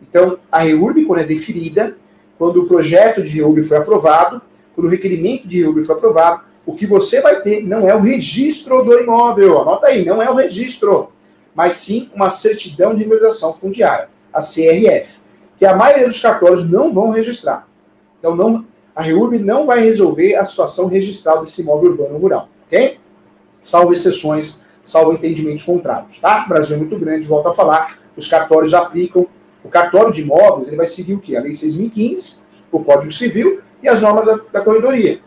Então, 0.01 0.37
a 0.51 0.59
REURB, 0.59 1.05
quando 1.05 1.21
é 1.21 1.23
deferida, 1.23 1.95
quando 2.37 2.63
o 2.63 2.67
projeto 2.67 3.23
de 3.23 3.29
REURB 3.29 3.63
foi 3.63 3.77
aprovado, 3.77 4.41
quando 4.75 4.87
o 4.87 4.89
requerimento 4.89 5.47
de 5.47 5.61
REURB 5.61 5.83
foi 5.83 5.95
aprovado, 5.95 6.51
o 6.65 6.73
que 6.73 6.85
você 6.85 7.21
vai 7.21 7.41
ter 7.41 7.63
não 7.65 7.87
é 7.87 7.95
o 7.95 7.99
registro 7.99 8.83
do 8.83 8.99
imóvel, 8.99 9.61
anota 9.61 9.87
aí, 9.87 10.05
não 10.05 10.21
é 10.21 10.29
o 10.29 10.35
registro, 10.35 11.09
mas 11.53 11.75
sim 11.75 12.09
uma 12.15 12.29
certidão 12.29 12.93
de 12.93 12.99
regularização 12.99 13.53
fundiária, 13.53 14.09
a 14.31 14.39
CRF, 14.39 15.19
que 15.57 15.65
a 15.65 15.75
maioria 15.75 16.07
dos 16.07 16.21
cartórios 16.21 16.69
não 16.69 16.91
vão 16.91 17.09
registrar. 17.09 17.67
Então, 18.19 18.35
não, 18.35 18.65
a 18.95 19.01
REURB 19.01 19.39
não 19.39 19.65
vai 19.65 19.81
resolver 19.81 20.35
a 20.35 20.45
situação 20.45 20.87
registral 20.87 21.43
desse 21.43 21.61
imóvel 21.61 21.91
urbano 21.91 22.17
rural, 22.17 22.47
ok? 22.65 22.97
Salvo 23.59 23.93
exceções, 23.93 24.63
salvo 24.81 25.13
entendimentos 25.13 25.63
contrários, 25.63 26.19
tá? 26.19 26.43
O 26.45 26.49
Brasil 26.49 26.75
é 26.75 26.79
muito 26.79 26.97
grande, 26.97 27.27
volto 27.27 27.47
a 27.47 27.51
falar, 27.51 27.99
os 28.15 28.27
cartórios 28.27 28.73
aplicam, 28.73 29.27
o 29.63 29.69
cartório 29.69 30.11
de 30.11 30.21
imóveis, 30.21 30.67
ele 30.67 30.77
vai 30.77 30.87
seguir 30.87 31.13
o 31.13 31.19
quê? 31.19 31.35
A 31.35 31.41
Lei 31.41 31.51
6.015, 31.51 32.39
o 32.71 32.83
Código 32.83 33.11
Civil 33.11 33.61
e 33.81 33.87
as 33.87 34.01
normas 34.01 34.25
da, 34.25 34.39
da 34.51 34.61
corredoria. 34.61 35.21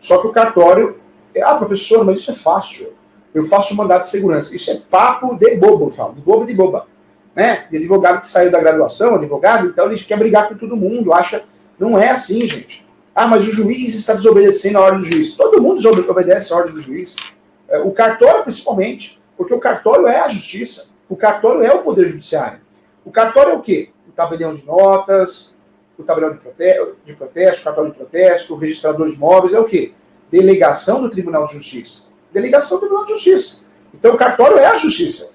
Só 0.00 0.18
que 0.18 0.26
o 0.26 0.32
cartório, 0.32 0.98
ah, 1.42 1.54
professor, 1.54 2.04
mas 2.04 2.18
isso 2.18 2.30
é 2.30 2.34
fácil, 2.34 2.94
eu 3.34 3.42
faço 3.42 3.76
mandato 3.76 4.02
de 4.02 4.10
segurança. 4.10 4.54
Isso 4.54 4.70
é 4.70 4.76
papo 4.90 5.34
de 5.36 5.56
bobo, 5.56 5.86
eu 5.86 5.90
falo, 5.90 6.14
de 6.14 6.20
bobo 6.20 6.46
de 6.46 6.54
boba. 6.54 6.86
Né? 7.34 7.66
De 7.70 7.76
advogado 7.76 8.20
que 8.20 8.28
saiu 8.28 8.50
da 8.50 8.58
graduação, 8.58 9.14
advogado, 9.14 9.68
então 9.68 9.86
ele 9.86 9.96
quer 10.00 10.18
brigar 10.18 10.48
com 10.48 10.56
todo 10.56 10.76
mundo, 10.76 11.12
acha. 11.12 11.44
Não 11.78 11.96
é 11.96 12.10
assim, 12.10 12.44
gente. 12.46 12.86
Ah, 13.14 13.26
mas 13.26 13.46
o 13.46 13.52
juiz 13.52 13.94
está 13.94 14.12
desobedecendo 14.12 14.78
a 14.78 14.80
ordem 14.80 15.00
do 15.00 15.06
juiz. 15.06 15.34
Todo 15.34 15.60
mundo 15.60 15.76
desobedece 15.76 16.52
a 16.52 16.56
ordem 16.56 16.74
do 16.74 16.80
juiz. 16.80 17.16
É, 17.68 17.78
o 17.78 17.92
cartório, 17.92 18.42
principalmente, 18.42 19.20
porque 19.36 19.54
o 19.54 19.60
cartório 19.60 20.06
é 20.06 20.20
a 20.20 20.28
justiça. 20.28 20.88
O 21.08 21.16
cartório 21.16 21.62
é 21.62 21.72
o 21.72 21.82
poder 21.82 22.08
judiciário. 22.08 22.60
O 23.04 23.10
cartório 23.10 23.52
é 23.52 23.54
o 23.54 23.60
quê? 23.60 23.90
O 24.08 24.12
tabelião 24.12 24.54
de 24.54 24.64
notas, 24.64 25.57
o 25.98 26.02
tabelião 26.04 26.32
de, 26.32 26.38
prote 26.38 26.64
de 27.04 27.12
protesto, 27.14 27.62
o 27.62 27.64
cartório 27.64 27.90
de 27.90 27.96
protesto, 27.96 28.54
o 28.54 28.56
registrador 28.56 29.08
de 29.08 29.16
imóveis, 29.16 29.52
é 29.52 29.58
o 29.58 29.64
quê? 29.64 29.92
Delegação 30.30 31.02
do 31.02 31.10
Tribunal 31.10 31.44
de 31.46 31.54
Justiça. 31.54 32.08
Delegação 32.32 32.76
do 32.76 32.80
Tribunal 32.82 33.04
de 33.04 33.12
Justiça. 33.12 33.64
Então 33.92 34.14
o 34.14 34.16
cartório 34.16 34.58
é 34.58 34.66
a 34.66 34.76
justiça. 34.76 35.32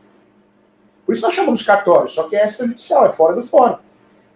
Por 1.06 1.14
isso 1.14 1.22
nós 1.22 1.34
chamamos 1.34 1.64
cartório, 1.64 2.08
só 2.08 2.30
que 2.30 2.36
é 2.36 2.46
extrajudicial, 2.46 3.06
é 3.06 3.12
fora 3.12 3.36
do 3.36 3.44
fórum. 3.44 3.78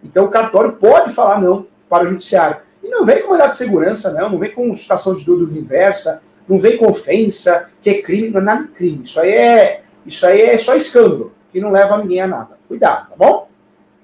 Então 0.04 0.26
o 0.26 0.28
cartório 0.28 0.74
pode 0.74 1.14
falar 1.14 1.40
não 1.40 1.66
para 1.88 2.04
o 2.04 2.08
judiciário. 2.08 2.58
E 2.82 2.88
não 2.88 3.04
vem 3.04 3.22
com 3.22 3.30
mandado 3.30 3.50
de 3.50 3.56
segurança, 3.56 4.12
não, 4.12 4.30
não 4.30 4.38
vem 4.38 4.50
com 4.50 4.74
situação 4.74 5.14
de 5.14 5.24
dúvida 5.24 5.58
inversa, 5.58 6.22
não 6.46 6.58
vem 6.58 6.76
com 6.76 6.88
ofensa, 6.88 7.70
que 7.80 7.90
é 7.90 8.02
crime, 8.02 8.30
não 8.30 8.40
é 8.40 8.44
nada 8.44 8.62
de 8.64 8.68
crime. 8.68 9.02
Isso 9.04 9.20
aí 9.20 9.30
é, 9.30 9.82
isso 10.04 10.26
aí 10.26 10.40
é 10.42 10.58
só 10.58 10.74
escândalo, 10.74 11.32
que 11.50 11.60
não 11.60 11.70
leva 11.70 11.98
ninguém 11.98 12.20
a 12.20 12.26
nada. 12.26 12.58
Cuidado, 12.66 13.08
tá 13.10 13.16
bom? 13.16 13.48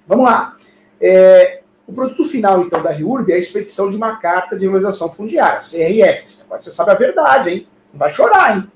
Vamos 0.07 0.25
lá. 0.25 0.57
É, 1.01 1.63
o 1.87 1.93
produto 1.93 2.25
final, 2.25 2.63
então, 2.63 2.83
da 2.83 2.91
RIURB 2.91 3.33
é 3.33 3.35
a 3.35 3.39
expedição 3.39 3.89
de 3.91 3.97
uma 3.97 4.17
carta 4.17 4.57
de 4.57 4.63
regularização 4.63 5.11
fundiária, 5.11 5.61
CRF. 5.61 6.43
Agora 6.45 6.61
você 6.61 6.71
sabe 6.71 6.91
a 6.91 6.95
verdade, 6.95 7.51
hein? 7.51 7.67
Não 7.93 7.99
vai 7.99 8.11
chorar, 8.11 8.57
hein? 8.57 8.71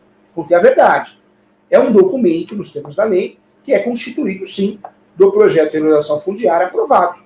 É 0.50 0.54
a 0.54 0.60
verdade. 0.60 1.20
É 1.70 1.80
um 1.80 1.90
documento, 1.90 2.54
nos 2.54 2.70
termos 2.72 2.94
da 2.94 3.04
lei, 3.04 3.38
que 3.64 3.72
é 3.72 3.80
constituído, 3.80 4.46
sim, 4.46 4.78
do 5.16 5.32
projeto 5.32 5.72
de 5.72 5.78
regularização 5.78 6.20
fundiária 6.20 6.66
aprovado 6.66 7.18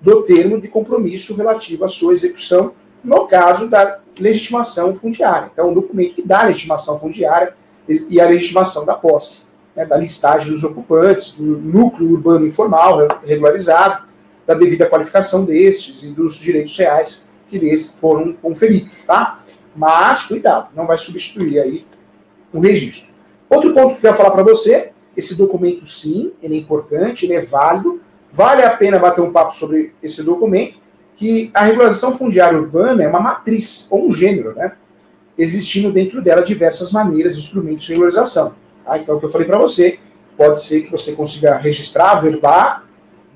do 0.00 0.22
termo 0.22 0.60
de 0.60 0.66
compromisso 0.66 1.36
relativo 1.36 1.84
à 1.84 1.88
sua 1.88 2.12
execução, 2.12 2.74
no 3.04 3.26
caso 3.28 3.70
da 3.70 4.00
legitimação 4.18 4.92
fundiária. 4.92 5.50
Então, 5.52 5.70
um 5.70 5.74
documento 5.74 6.16
que 6.16 6.22
dá 6.22 6.40
a 6.40 6.46
legitimação 6.46 6.96
fundiária 6.98 7.54
e 7.88 8.20
a 8.20 8.26
legitimação 8.26 8.84
da 8.84 8.94
posse, 8.94 9.46
né, 9.76 9.86
da 9.86 9.96
listagem 9.96 10.50
dos 10.50 10.64
ocupantes, 10.64 11.36
do 11.36 11.44
núcleo 11.44 12.10
urbano 12.10 12.46
informal 12.46 12.98
regularizado, 13.24 14.04
da 14.52 14.58
devida 14.58 14.86
qualificação 14.86 15.44
destes 15.44 16.02
e 16.02 16.08
dos 16.08 16.38
direitos 16.38 16.76
reais 16.76 17.28
que 17.48 17.58
lhes 17.58 18.00
foram 18.00 18.32
conferidos, 18.32 19.04
tá? 19.04 19.42
Mas, 19.74 20.24
cuidado, 20.24 20.68
não 20.74 20.86
vai 20.86 20.98
substituir 20.98 21.58
aí 21.58 21.86
o 22.52 22.60
registro. 22.60 23.12
Outro 23.48 23.72
ponto 23.72 23.88
que 23.88 23.96
eu 23.96 24.00
quero 24.00 24.14
falar 24.14 24.30
para 24.30 24.42
você, 24.42 24.90
esse 25.16 25.36
documento 25.36 25.84
sim, 25.86 26.32
ele 26.42 26.56
é 26.56 26.58
importante, 26.58 27.26
ele 27.26 27.34
é 27.34 27.40
válido, 27.40 28.00
Vale 28.32 28.62
a 28.62 28.70
pena 28.70 28.98
bater 28.98 29.20
um 29.20 29.30
papo 29.30 29.54
sobre 29.54 29.92
esse 30.02 30.22
documento, 30.22 30.78
que 31.14 31.50
a 31.52 31.64
regularização 31.64 32.10
fundiária 32.10 32.58
urbana 32.58 33.04
é 33.04 33.06
uma 33.06 33.20
matriz, 33.20 33.88
ou 33.90 34.06
um 34.06 34.10
gênero, 34.10 34.54
né? 34.54 34.72
Existindo 35.36 35.92
dentro 35.92 36.22
dela 36.22 36.42
diversas 36.42 36.90
maneiras, 36.92 37.36
instrumentos 37.36 37.84
de 37.84 37.92
regularização. 37.92 38.54
Tá? 38.84 38.98
Então, 38.98 39.16
o 39.16 39.18
que 39.18 39.26
eu 39.26 39.28
falei 39.28 39.46
para 39.46 39.58
você, 39.58 39.98
pode 40.34 40.62
ser 40.62 40.80
que 40.80 40.90
você 40.90 41.12
consiga 41.12 41.58
registrar, 41.58 42.14
verbar, 42.14 42.86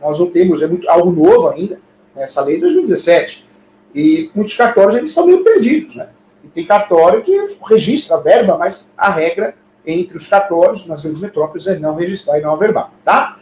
nós 0.01 0.19
não 0.19 0.31
temos, 0.31 0.63
é 0.63 0.67
muito, 0.67 0.89
algo 0.89 1.11
novo 1.11 1.49
ainda, 1.49 1.81
né? 2.15 2.25
essa 2.25 2.43
lei 2.43 2.55
é 2.55 2.57
de 2.57 2.63
2017. 2.63 3.47
E 3.95 4.31
muitos 4.35 4.55
cartórios 4.55 4.95
eles 4.95 5.11
estão 5.11 5.27
meio 5.27 5.43
perdidos, 5.43 5.97
né? 5.97 6.09
E 6.45 6.49
tem 6.49 6.67
cartório 6.67 7.23
que 7.23 7.33
registra 7.69 8.17
a 8.17 8.21
verba, 8.21 8.59
mas 8.59 8.93
a 8.97 9.11
regra 9.11 9.55
entre 9.87 10.17
os 10.17 10.29
cartórios 10.29 10.87
nas 10.87 11.01
grandes 11.03 11.21
metrópoles 11.21 11.67
é 11.67 11.79
não 11.79 11.95
registrar 11.95 12.39
e 12.39 12.43
não 12.43 12.53
averbar, 12.53 12.93
tá? 13.05 13.39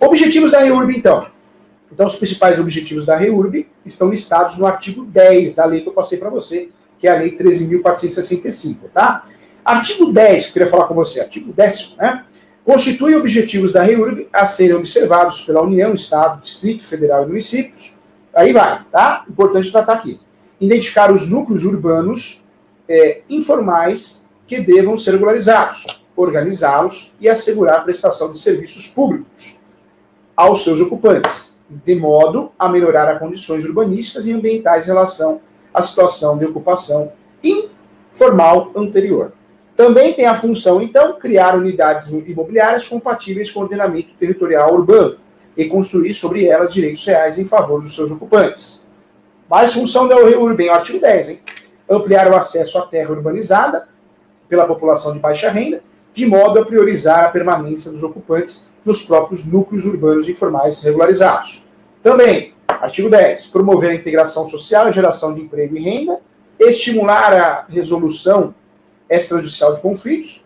Objetivos 0.00 0.50
da 0.50 0.60
REURB, 0.60 0.96
então. 0.96 1.26
Então, 1.92 2.06
os 2.06 2.16
principais 2.16 2.58
objetivos 2.58 3.04
da 3.04 3.16
REURB 3.16 3.68
estão 3.84 4.08
listados 4.08 4.56
no 4.56 4.66
artigo 4.66 5.04
10 5.04 5.54
da 5.54 5.64
lei 5.64 5.80
que 5.80 5.88
eu 5.88 5.92
passei 5.92 6.18
para 6.18 6.30
você, 6.30 6.70
que 6.98 7.06
é 7.06 7.12
a 7.12 7.18
Lei 7.18 7.36
13.465, 7.36 8.90
tá? 8.92 9.24
Artigo 9.64 10.12
10, 10.12 10.42
que 10.42 10.48
eu 10.48 10.52
queria 10.54 10.68
falar 10.68 10.86
com 10.86 10.94
você, 10.94 11.20
artigo 11.20 11.52
10, 11.52 11.96
né? 11.98 12.24
Constitui 12.68 13.16
objetivos 13.16 13.72
da 13.72 13.82
REURB 13.82 14.28
a 14.30 14.44
serem 14.44 14.76
observados 14.76 15.40
pela 15.40 15.62
União, 15.62 15.94
Estado, 15.94 16.42
Distrito 16.42 16.84
Federal 16.84 17.24
e 17.24 17.28
municípios. 17.28 17.94
Aí 18.34 18.52
vai, 18.52 18.84
tá? 18.92 19.24
Importante 19.26 19.72
tratar 19.72 19.94
aqui. 19.94 20.20
Identificar 20.60 21.10
os 21.10 21.30
núcleos 21.30 21.64
urbanos 21.64 22.44
é, 22.86 23.22
informais 23.30 24.28
que 24.46 24.60
devam 24.60 24.98
ser 24.98 25.12
regularizados, 25.12 26.04
organizá-los 26.14 27.16
e 27.18 27.26
assegurar 27.26 27.78
a 27.78 27.80
prestação 27.84 28.30
de 28.30 28.38
serviços 28.38 28.88
públicos 28.88 29.60
aos 30.36 30.62
seus 30.62 30.78
ocupantes, 30.78 31.56
de 31.70 31.94
modo 31.94 32.52
a 32.58 32.68
melhorar 32.68 33.10
as 33.10 33.18
condições 33.18 33.64
urbanísticas 33.64 34.26
e 34.26 34.32
ambientais 34.34 34.84
em 34.84 34.88
relação 34.88 35.40
à 35.72 35.80
situação 35.80 36.36
de 36.36 36.44
ocupação 36.44 37.12
informal 37.42 38.70
anterior. 38.76 39.32
Também 39.78 40.12
tem 40.12 40.26
a 40.26 40.34
função, 40.34 40.82
então, 40.82 41.20
criar 41.20 41.56
unidades 41.56 42.08
imobiliárias 42.08 42.88
compatíveis 42.88 43.48
com 43.52 43.60
o 43.60 43.62
ordenamento 43.62 44.08
territorial 44.18 44.74
urbano 44.74 45.18
e 45.56 45.66
construir 45.66 46.12
sobre 46.14 46.46
elas 46.46 46.74
direitos 46.74 47.04
reais 47.04 47.38
em 47.38 47.44
favor 47.44 47.80
dos 47.80 47.94
seus 47.94 48.10
ocupantes. 48.10 48.88
Mais 49.48 49.72
função 49.72 50.08
da 50.08 50.16
Urbem, 50.16 50.68
artigo 50.68 50.98
10, 50.98 51.28
hein? 51.28 51.40
Ampliar 51.88 52.28
o 52.28 52.34
acesso 52.34 52.76
à 52.76 52.86
terra 52.88 53.12
urbanizada 53.12 53.86
pela 54.48 54.66
população 54.66 55.12
de 55.12 55.20
baixa 55.20 55.48
renda, 55.48 55.80
de 56.12 56.26
modo 56.26 56.58
a 56.58 56.64
priorizar 56.64 57.26
a 57.26 57.28
permanência 57.28 57.88
dos 57.88 58.02
ocupantes 58.02 58.68
nos 58.84 59.04
próprios 59.04 59.46
núcleos 59.46 59.84
urbanos 59.84 60.28
informais 60.28 60.82
regularizados. 60.82 61.68
Também 62.02 62.52
Artigo 62.66 63.08
10. 63.08 63.46
Promover 63.46 63.90
a 63.90 63.94
integração 63.94 64.44
social, 64.44 64.86
a 64.86 64.90
geração 64.90 65.34
de 65.34 65.40
emprego 65.40 65.76
e 65.76 65.80
renda, 65.80 66.20
estimular 66.58 67.32
a 67.32 67.66
resolução 67.68 68.54
extrajudicial 69.08 69.74
de 69.74 69.80
conflitos, 69.80 70.44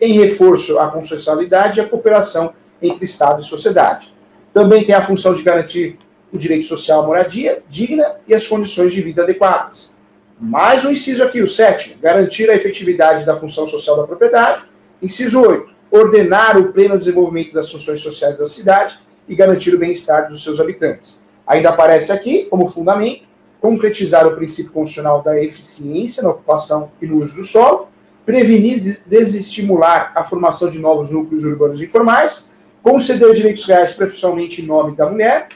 em 0.00 0.18
reforço 0.18 0.78
à 0.78 0.90
consensualidade 0.90 1.78
e 1.78 1.82
à 1.82 1.88
cooperação 1.88 2.52
entre 2.82 3.04
Estado 3.04 3.40
e 3.40 3.44
sociedade. 3.44 4.12
Também 4.52 4.84
tem 4.84 4.94
a 4.94 5.02
função 5.02 5.32
de 5.32 5.42
garantir 5.42 5.98
o 6.32 6.38
direito 6.38 6.66
social 6.66 7.02
à 7.02 7.06
moradia 7.06 7.62
digna 7.68 8.16
e 8.26 8.34
as 8.34 8.46
condições 8.46 8.92
de 8.92 9.00
vida 9.00 9.22
adequadas. 9.22 9.96
Mais 10.38 10.84
um 10.84 10.90
inciso 10.90 11.22
aqui, 11.22 11.40
o 11.40 11.46
sétimo, 11.46 11.96
garantir 12.00 12.50
a 12.50 12.54
efetividade 12.54 13.24
da 13.24 13.36
função 13.36 13.66
social 13.68 13.96
da 13.96 14.04
propriedade. 14.04 14.64
Inciso 15.00 15.40
8, 15.40 15.72
ordenar 15.90 16.58
o 16.58 16.72
pleno 16.72 16.98
desenvolvimento 16.98 17.54
das 17.54 17.70
funções 17.70 18.00
sociais 18.00 18.36
da 18.36 18.46
cidade 18.46 18.98
e 19.28 19.36
garantir 19.36 19.74
o 19.74 19.78
bem-estar 19.78 20.28
dos 20.28 20.42
seus 20.42 20.60
habitantes. 20.60 21.24
Ainda 21.46 21.70
aparece 21.70 22.10
aqui, 22.10 22.46
como 22.46 22.66
fundamento, 22.66 23.22
concretizar 23.64 24.26
o 24.26 24.36
princípio 24.36 24.72
constitucional 24.72 25.22
da 25.22 25.42
eficiência 25.42 26.22
na 26.22 26.28
ocupação 26.28 26.90
e 27.00 27.06
no 27.06 27.16
uso 27.16 27.36
do 27.36 27.42
solo, 27.42 27.88
prevenir 28.26 29.00
desestimular 29.06 30.12
a 30.14 30.22
formação 30.22 30.68
de 30.68 30.78
novos 30.78 31.10
núcleos 31.10 31.44
urbanos 31.44 31.80
informais, 31.80 32.52
conceder 32.82 33.32
direitos 33.32 33.64
reais 33.64 33.94
preferencialmente 33.94 34.60
em 34.60 34.66
nome 34.66 34.94
da 34.94 35.08
mulher, 35.08 35.48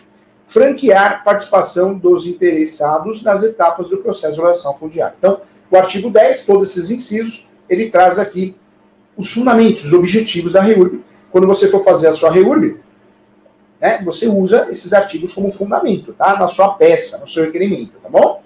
franquear 0.47 1.23
participação 1.23 1.92
dos 1.92 2.27
interessados 2.27 3.23
nas 3.23 3.42
etapas 3.42 3.90
do 3.90 3.99
processo 3.99 4.37
de 4.37 4.40
relação 4.40 4.73
fundiária. 4.73 5.14
Então, 5.18 5.42
o 5.71 5.77
artigo 5.77 6.09
10, 6.09 6.47
todos 6.47 6.71
esses 6.71 6.90
incisos, 6.90 7.51
ele 7.68 7.90
traz 7.90 8.18
aqui 8.18 8.57
os 9.18 9.31
fundamentos, 9.31 9.85
os 9.85 9.92
objetivos 9.92 10.53
da 10.53 10.62
REURB. 10.62 11.05
Quando 11.31 11.47
você 11.47 11.68
for 11.68 11.85
fazer 11.85 12.09
a 12.09 12.12
sua 12.12 12.31
REURB, 12.31 12.81
né, 13.80 14.00
você 14.04 14.26
usa 14.26 14.68
esses 14.70 14.92
artigos 14.92 15.32
como 15.32 15.50
fundamento, 15.50 16.12
tá? 16.12 16.36
Na 16.36 16.48
sua 16.48 16.74
peça, 16.74 17.18
no 17.18 17.28
seu 17.28 17.44
requerimento, 17.44 17.92
tá 18.02 18.08
bom? 18.08 18.42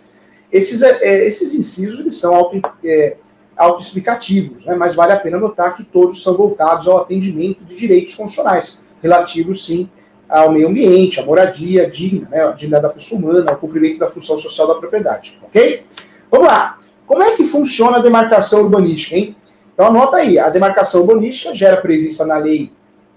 Esses, 0.52 0.82
é, 0.82 0.98
é, 1.02 1.26
esses 1.26 1.54
incisos 1.54 2.00
eles 2.00 2.16
são 2.16 2.34
auto, 2.34 2.60
é, 2.84 3.16
autoexplicativos, 3.56 4.66
né, 4.66 4.74
mas 4.74 4.94
vale 4.94 5.12
a 5.12 5.18
pena 5.18 5.38
notar 5.38 5.74
que 5.74 5.82
todos 5.82 6.22
são 6.22 6.36
voltados 6.36 6.86
ao 6.86 6.98
atendimento 6.98 7.64
de 7.64 7.74
direitos 7.74 8.14
funcionais, 8.14 8.84
relativos, 9.02 9.64
sim, 9.64 9.88
ao 10.28 10.52
meio 10.52 10.68
ambiente, 10.68 11.20
à 11.20 11.24
moradia 11.24 11.88
digna, 11.88 12.28
né, 12.30 12.44
à 12.44 12.52
dignidade 12.52 12.82
da 12.82 12.88
pessoa 12.90 13.20
humana, 13.20 13.50
ao 13.50 13.56
cumprimento 13.56 13.98
da 13.98 14.08
função 14.08 14.36
social 14.36 14.66
da 14.66 14.74
propriedade, 14.74 15.38
ok? 15.42 15.84
Vamos 16.30 16.46
lá. 16.46 16.78
Como 17.06 17.22
é 17.22 17.34
que 17.34 17.44
funciona 17.44 17.98
a 17.98 18.00
demarcação 18.00 18.62
urbanística, 18.62 19.16
hein? 19.16 19.36
Então 19.74 19.86
anota 19.86 20.18
aí, 20.18 20.38
a 20.38 20.48
demarcação 20.48 21.02
urbanística 21.02 21.54
já 21.54 21.68
era 21.68 21.76
prevista 21.78 22.24
na 22.24 22.38
lei 22.38 22.70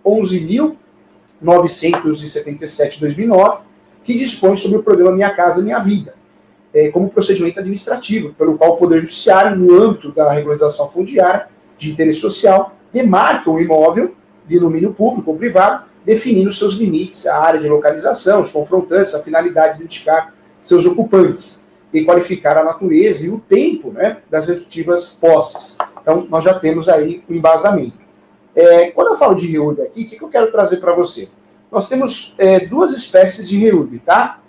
11.000 0.06 0.76
977-2009, 1.44 3.64
que 4.04 4.14
dispõe 4.14 4.56
sobre 4.56 4.78
o 4.78 4.84
programa 4.84 5.16
Minha 5.16 5.32
Casa 5.32 5.62
Minha 5.62 5.80
Vida, 5.80 6.14
é, 6.74 6.90
como 6.90 7.10
procedimento 7.10 7.60
administrativo, 7.60 8.34
pelo 8.34 8.58
qual 8.58 8.74
o 8.74 8.78
Poder 8.78 9.02
Judiciário, 9.02 9.58
no 9.58 9.82
âmbito 9.82 10.12
da 10.12 10.32
regularização 10.32 10.90
fundiária 10.90 11.48
de 11.78 11.92
interesse 11.92 12.20
social, 12.20 12.76
demarca 12.94 13.50
o 13.50 13.60
imóvel 13.60 14.14
de 14.46 14.60
domínio 14.60 14.94
público 14.94 15.32
ou 15.32 15.38
privado, 15.38 15.86
definindo 16.06 16.52
seus 16.52 16.76
limites, 16.76 17.26
a 17.26 17.40
área 17.40 17.60
de 17.60 17.68
localização, 17.68 18.40
os 18.40 18.52
confrontantes, 18.52 19.16
a 19.16 19.20
finalidade 19.20 19.80
de 19.80 19.86
indicar 19.86 20.34
seus 20.62 20.86
ocupantes 20.86 21.66
e 21.92 22.04
qualificar 22.04 22.58
a 22.58 22.64
natureza 22.64 23.26
e 23.26 23.30
o 23.30 23.40
tempo 23.40 23.92
né, 23.92 24.18
das 24.30 24.48
respectivas 24.48 25.10
posses. 25.10 25.78
Então, 26.02 26.28
nós 26.30 26.44
já 26.44 26.54
temos 26.54 26.88
aí 26.88 27.24
o 27.28 27.34
embasamento. 27.34 28.05
É, 28.56 28.92
quando 28.92 29.10
eu 29.10 29.16
falo 29.16 29.36
de 29.36 29.48
reúbe 29.48 29.82
aqui, 29.82 30.04
o 30.04 30.08
que, 30.08 30.18
que 30.18 30.24
eu 30.24 30.30
quero 30.30 30.52
trazer 30.52 30.78
para 30.78 30.94
você? 30.94 31.30
Nós 31.72 31.90
temos 31.90 32.36
é, 32.38 32.66
duas 32.66 32.94
espécies 32.94 33.50
de 33.50 33.58
reúbe, 33.58 34.00
tá? 34.00 34.40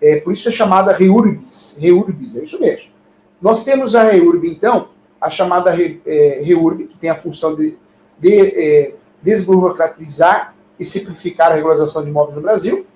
É, 0.00 0.16
por 0.16 0.32
isso 0.32 0.48
é 0.48 0.52
chamada 0.52 0.92
reurbis, 0.92 1.78
reurbis, 1.80 2.36
é 2.36 2.42
isso 2.42 2.60
mesmo. 2.60 2.92
Nós 3.40 3.64
temos 3.64 3.94
a 3.94 4.02
reurbe, 4.02 4.50
então, 4.50 4.88
a 5.20 5.30
chamada 5.30 5.70
re, 5.70 6.02
é, 6.04 6.42
reurbe, 6.44 6.84
que 6.84 6.98
tem 6.98 7.08
a 7.08 7.14
função 7.14 7.56
de, 7.56 7.78
de 8.18 8.40
é, 8.40 8.94
desburocratizar 9.22 10.54
e 10.78 10.84
simplificar 10.84 11.52
a 11.52 11.54
regularização 11.54 12.02
de 12.02 12.10
imóveis 12.10 12.36
no 12.36 12.42
Brasil. 12.42 12.86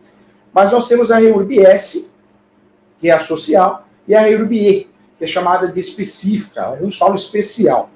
Mas 0.52 0.70
nós 0.72 0.88
temos 0.88 1.10
a 1.10 1.18
REURB 1.18 1.60
S, 1.60 2.10
que 2.98 3.08
é 3.08 3.12
a 3.12 3.20
social, 3.20 3.86
e 4.06 4.14
a 4.14 4.20
REURB 4.20 4.52
E, 4.52 4.90
que 5.16 5.24
é 5.24 5.26
chamada 5.26 5.68
de 5.68 5.80
específica, 5.80 6.64
alguns 6.64 6.98
falam 6.98 7.14
especial. 7.14 7.90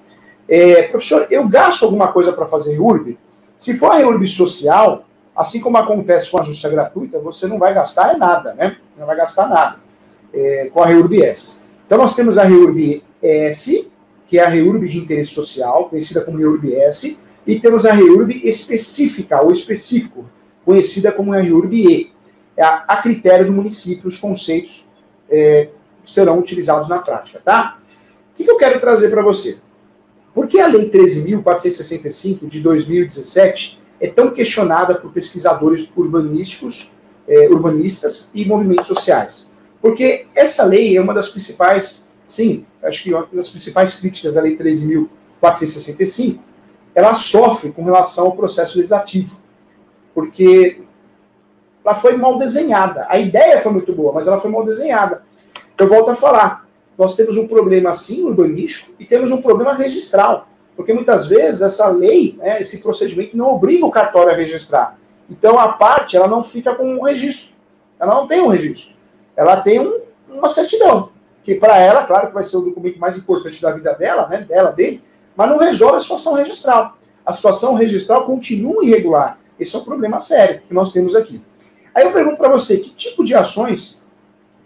É, 0.48 0.83
professor, 0.85 1.26
eu 1.31 1.48
gasto 1.48 1.85
alguma 1.85 2.12
coisa 2.12 2.33
para 2.33 2.46
fazer 2.46 2.72
REURB? 2.72 3.18
Se 3.57 3.74
for 3.74 3.92
a 3.92 3.96
REURB 3.96 4.26
social, 4.26 5.05
assim 5.37 5.61
como 5.61 5.76
acontece 5.78 6.31
com 6.31 6.38
a 6.38 6.42
justiça 6.42 6.68
gratuita, 6.68 7.18
você 7.18 7.46
não 7.46 7.59
vai 7.59 7.72
gastar 7.72 8.16
nada, 8.18 8.55
né? 8.55 8.76
Não 8.98 9.07
vai 9.07 9.16
gastar 9.16 9.48
nada 9.48 9.81
é, 10.33 10.70
com 10.72 10.83
a 10.83 10.87
REURB 10.87 11.22
S. 11.22 11.62
Então 11.87 11.98
nós 11.98 12.14
temos 12.14 12.38
a 12.38 12.44
REURB 12.44 13.02
S, 13.22 13.90
que 14.26 14.38
é 14.38 14.44
a 14.44 14.48
REURB 14.48 14.88
de 14.88 14.98
interesse 14.98 15.33
social, 15.33 15.88
conhecida 15.88 16.22
como 16.22 16.38
REURB 16.38 16.74
S, 16.74 17.18
e 17.46 17.59
temos 17.59 17.85
a 17.85 17.92
REURB 17.92 18.40
específica, 18.44 19.42
ou 19.42 19.50
específico, 19.50 20.28
conhecida 20.64 21.12
como 21.12 21.33
a 21.33 21.42
E. 21.42 22.12
É 22.57 22.62
a, 22.62 22.85
a 22.88 22.96
critério 22.98 23.46
do 23.46 23.52
município, 23.52 24.09
os 24.09 24.18
conceitos 24.18 24.90
é, 25.28 25.68
serão 26.05 26.38
utilizados 26.38 26.88
na 26.88 26.98
prática, 26.98 27.40
tá? 27.44 27.78
O 28.33 28.37
que, 28.37 28.44
que 28.44 28.50
eu 28.50 28.57
quero 28.57 28.81
trazer 28.81 29.09
para 29.11 29.22
você? 29.22 29.59
Por 30.34 30.48
que 30.48 30.60
a 30.60 30.66
Lei 30.66 30.90
13.465 30.90 32.46
de 32.46 32.60
2017 32.60 33.80
é 34.00 34.08
tão 34.08 34.30
questionada 34.30 34.94
por 34.94 35.12
pesquisadores 35.12 35.90
urbanísticos, 35.96 36.92
é, 37.28 37.48
urbanistas 37.48 38.30
e 38.34 38.44
movimentos 38.44 38.86
sociais? 38.86 39.52
Porque 39.80 40.26
essa 40.34 40.64
lei 40.64 40.96
é 40.96 41.00
uma 41.00 41.12
das 41.12 41.28
principais, 41.28 42.10
sim, 42.24 42.64
acho 42.82 43.02
que 43.02 43.12
uma 43.12 43.28
das 43.32 43.48
principais 43.48 43.96
críticas 43.96 44.34
da 44.34 44.42
Lei 44.42 44.56
13.465 44.56 46.38
ela 46.94 47.14
sofre 47.14 47.72
com 47.72 47.84
relação 47.84 48.26
ao 48.26 48.36
processo 48.36 48.76
legislativo, 48.76 49.40
porque 50.14 50.82
ela 51.84 51.94
foi 51.94 52.16
mal 52.16 52.38
desenhada. 52.38 53.06
A 53.08 53.18
ideia 53.18 53.60
foi 53.60 53.72
muito 53.72 53.92
boa, 53.92 54.12
mas 54.12 54.26
ela 54.26 54.38
foi 54.38 54.50
mal 54.50 54.64
desenhada. 54.64 55.22
Eu 55.78 55.88
volto 55.88 56.10
a 56.10 56.14
falar, 56.14 56.66
nós 57.02 57.16
temos 57.16 57.36
um 57.36 57.48
problema 57.48 57.92
sim 57.94 58.22
urbanístico 58.22 58.92
e 58.96 59.04
temos 59.04 59.32
um 59.32 59.42
problema 59.42 59.74
registral, 59.74 60.46
porque 60.76 60.92
muitas 60.92 61.26
vezes 61.26 61.60
essa 61.60 61.88
lei, 61.88 62.38
né, 62.38 62.60
esse 62.60 62.78
procedimento 62.78 63.36
não 63.36 63.54
obriga 63.54 63.84
o 63.84 63.90
cartório 63.90 64.30
a 64.30 64.36
registrar. 64.36 64.96
Então 65.28 65.58
a 65.58 65.72
parte 65.72 66.16
ela 66.16 66.28
não 66.28 66.44
fica 66.44 66.76
com 66.76 66.84
um 66.84 67.02
registro, 67.02 67.56
ela 67.98 68.14
não 68.14 68.28
tem 68.28 68.40
um 68.40 68.46
registro, 68.46 68.94
ela 69.34 69.56
tem 69.56 69.80
um, 69.80 70.00
uma 70.28 70.48
certidão, 70.48 71.08
que 71.42 71.56
para 71.56 71.76
ela, 71.76 72.04
claro 72.04 72.28
que 72.28 72.34
vai 72.34 72.44
ser 72.44 72.56
o 72.58 72.60
documento 72.60 73.00
mais 73.00 73.16
importante 73.16 73.60
da 73.60 73.72
vida 73.72 73.92
dela, 73.94 74.28
né, 74.28 74.42
dela, 74.42 74.70
dele, 74.70 75.02
mas 75.34 75.50
não 75.50 75.58
resolve 75.58 75.96
a 75.96 76.00
situação 76.00 76.34
registral. 76.34 76.96
A 77.26 77.32
situação 77.32 77.74
registral 77.74 78.24
continua 78.24 78.84
irregular. 78.84 79.40
Esse 79.58 79.74
é 79.74 79.78
um 79.80 79.84
problema 79.84 80.20
sério 80.20 80.62
que 80.68 80.74
nós 80.74 80.92
temos 80.92 81.16
aqui. 81.16 81.44
Aí 81.92 82.04
eu 82.04 82.12
pergunto 82.12 82.36
para 82.36 82.48
você, 82.48 82.76
que 82.76 82.90
tipo 82.90 83.24
de 83.24 83.34
ações 83.34 84.01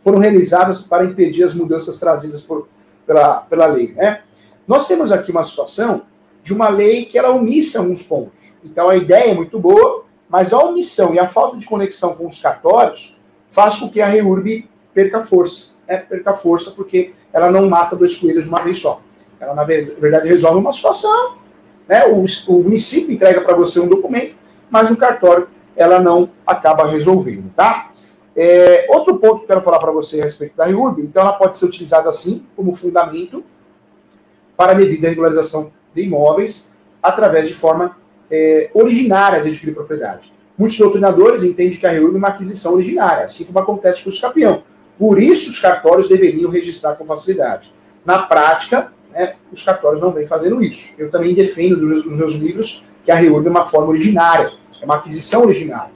foram 0.07 0.21
realizadas 0.21 0.83
para 0.83 1.05
impedir 1.05 1.43
as 1.43 1.53
mudanças 1.53 1.99
trazidas 1.99 2.41
por, 2.41 2.69
pela, 3.05 3.39
pela 3.39 3.67
lei? 3.67 3.93
Né? 3.93 4.21
Nós 4.65 4.87
temos 4.87 5.11
aqui 5.11 5.33
uma 5.33 5.43
situação 5.43 6.03
de 6.45 6.55
uma 6.55 6.69
lei 6.69 7.07
que 7.07 7.19
ela 7.19 7.31
omissa 7.31 7.81
alguns 7.81 8.05
pontos. 8.05 8.59
Então 8.65 8.89
a 8.89 8.97
ideia 8.97 9.33
é 9.33 9.35
muito 9.35 9.59
boa, 9.59 10.05
mas 10.29 10.53
a 10.53 10.61
omissão 10.61 11.13
e 11.13 11.19
a 11.19 11.27
falta 11.27 11.57
de 11.57 11.67
conexão 11.67 12.15
com 12.15 12.25
os 12.25 12.41
cartórios 12.41 13.19
faz 13.51 13.81
com 13.81 13.91
que 13.91 14.01
a 14.01 14.07
REURB 14.07 14.69
perca 14.95 15.21
força. 15.21 15.73
Né? 15.89 15.97
Perca 15.97 16.33
força 16.33 16.71
porque 16.71 17.13
ela 17.33 17.51
não 17.51 17.69
mata 17.69 17.97
dois 17.97 18.15
coelhos 18.15 18.45
de 18.45 18.49
uma 18.49 18.63
vez 18.63 18.79
só. 18.79 19.01
Ela, 19.41 19.57
na 19.57 19.65
verdade, 19.65 20.29
resolve 20.29 20.61
uma 20.61 20.73
situação, 20.73 21.35
né? 21.89 22.07
o, 22.07 22.25
o 22.47 22.63
município 22.63 23.13
entrega 23.13 23.41
para 23.41 23.57
você 23.57 23.81
um 23.81 23.89
documento, 23.89 24.37
mas 24.71 24.89
no 24.89 24.97
cartório 24.97 25.49
ela 25.75 25.99
não 25.99 26.31
acaba 26.47 26.87
resolvendo, 26.87 27.53
tá? 27.57 27.91
É, 28.37 28.87
outro 28.91 29.19
ponto 29.19 29.39
que 29.39 29.45
eu 29.45 29.49
quero 29.49 29.63
falar 29.63 29.79
para 29.79 29.91
você 29.91 30.21
a 30.21 30.25
respeito 30.25 30.55
da 30.57 30.67
REURB, 30.67 31.03
então 31.03 31.23
ela 31.23 31.33
pode 31.33 31.57
ser 31.57 31.65
utilizada 31.65 32.11
assim, 32.11 32.45
como 32.55 32.75
fundamento 32.75 33.43
para 34.57 34.73
a 34.73 34.75
devida 34.75 35.09
regularização 35.09 35.73
de 35.95 36.03
imóveis 36.03 36.75
através 37.03 37.49
de 37.49 37.55
forma 37.55 37.97
é, 38.31 38.71
originária 38.75 39.43
de 39.43 39.49
adquirir 39.49 39.75
propriedade. 39.75 40.33
Muitos 40.59 40.79
doutrinadores 40.79 41.43
entendem 41.43 41.79
que 41.79 41.87
a 41.87 41.91
REURB 41.91 42.15
é 42.15 42.19
uma 42.19 42.29
aquisição 42.29 42.75
originária, 42.75 43.25
assim 43.25 43.45
como 43.45 43.59
acontece 43.59 44.03
com 44.05 44.11
os 44.11 44.21
capião. 44.21 44.63
Por 44.99 45.21
isso, 45.21 45.51
os 45.51 45.59
cartórios 45.59 46.09
deveriam 46.09 46.51
registrar 46.51 46.95
com 46.95 47.05
facilidade. 47.05 47.73
Na 48.05 48.21
prática, 48.21 48.93
né, 49.11 49.35
os 49.53 49.63
cartórios 49.63 50.01
não 50.01 50.13
vêm 50.13 50.25
fazendo 50.25 50.63
isso. 50.63 50.95
Eu 50.99 51.11
também 51.11 51.35
defendo 51.35 51.77
nos, 51.79 52.07
meus 52.07 52.35
livros 52.35 52.91
que 53.05 53.11
a 53.11 53.15
REURB 53.15 53.47
é 53.47 53.51
uma 53.51 53.65
forma 53.65 53.89
originária, 53.89 54.51
é 54.81 54.85
uma 54.85 54.97
aquisição 54.97 55.43
originária. 55.43 55.96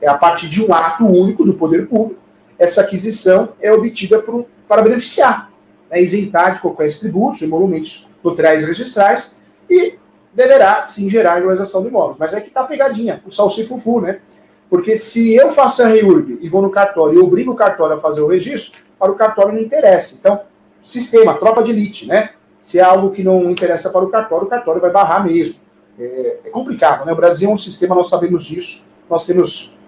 É 0.00 0.08
a 0.08 0.14
partir 0.14 0.48
de 0.48 0.64
um 0.64 0.72
ato 0.72 1.06
único 1.06 1.44
do 1.44 1.54
poder 1.54 1.86
público, 1.88 2.22
essa 2.58 2.82
aquisição 2.82 3.50
é 3.60 3.72
obtida 3.72 4.20
por, 4.20 4.46
para 4.68 4.82
beneficiar, 4.82 5.50
né, 5.90 6.00
isentar 6.02 6.54
de 6.54 6.60
qualquer 6.60 6.92
tributos, 6.98 7.42
emolumentos 7.42 8.08
notariais 8.22 8.64
registrais 8.64 9.40
e 9.68 9.98
deverá 10.32 10.86
sim 10.86 11.08
gerar 11.08 11.32
a 11.32 11.34
regularização 11.36 11.82
do 11.82 11.88
imóvel. 11.88 12.16
Mas 12.18 12.34
é 12.34 12.40
que 12.40 12.48
está 12.48 12.64
pegadinha, 12.64 13.22
o 13.26 13.30
salsifufu, 13.30 14.00
né? 14.00 14.20
Porque 14.68 14.96
se 14.96 15.34
eu 15.34 15.48
faço 15.48 15.82
a 15.82 15.88
REURB 15.88 16.38
e 16.40 16.48
vou 16.48 16.62
no 16.62 16.70
cartório 16.70 17.18
e 17.18 17.22
obrigo 17.22 17.52
o 17.52 17.56
cartório 17.56 17.96
a 17.96 17.98
fazer 17.98 18.20
o 18.20 18.28
registro, 18.28 18.78
para 18.98 19.10
o 19.10 19.16
cartório 19.16 19.52
não 19.52 19.60
interessa. 19.60 20.16
Então, 20.20 20.40
sistema, 20.82 21.34
tropa 21.34 21.62
de 21.62 21.72
elite, 21.72 22.06
né? 22.06 22.30
Se 22.58 22.78
é 22.78 22.82
algo 22.82 23.10
que 23.10 23.24
não 23.24 23.50
interessa 23.50 23.90
para 23.90 24.04
o 24.04 24.10
cartório, 24.10 24.46
o 24.46 24.50
cartório 24.50 24.80
vai 24.80 24.90
barrar 24.90 25.24
mesmo. 25.24 25.60
É, 25.98 26.36
é 26.44 26.50
complicado, 26.50 27.04
né? 27.04 27.12
O 27.12 27.16
Brasil 27.16 27.50
é 27.50 27.52
um 27.52 27.58
sistema, 27.58 27.94
nós 27.94 28.08
sabemos 28.08 28.44
disso, 28.44 28.86
nós 29.08 29.26
temos 29.26 29.79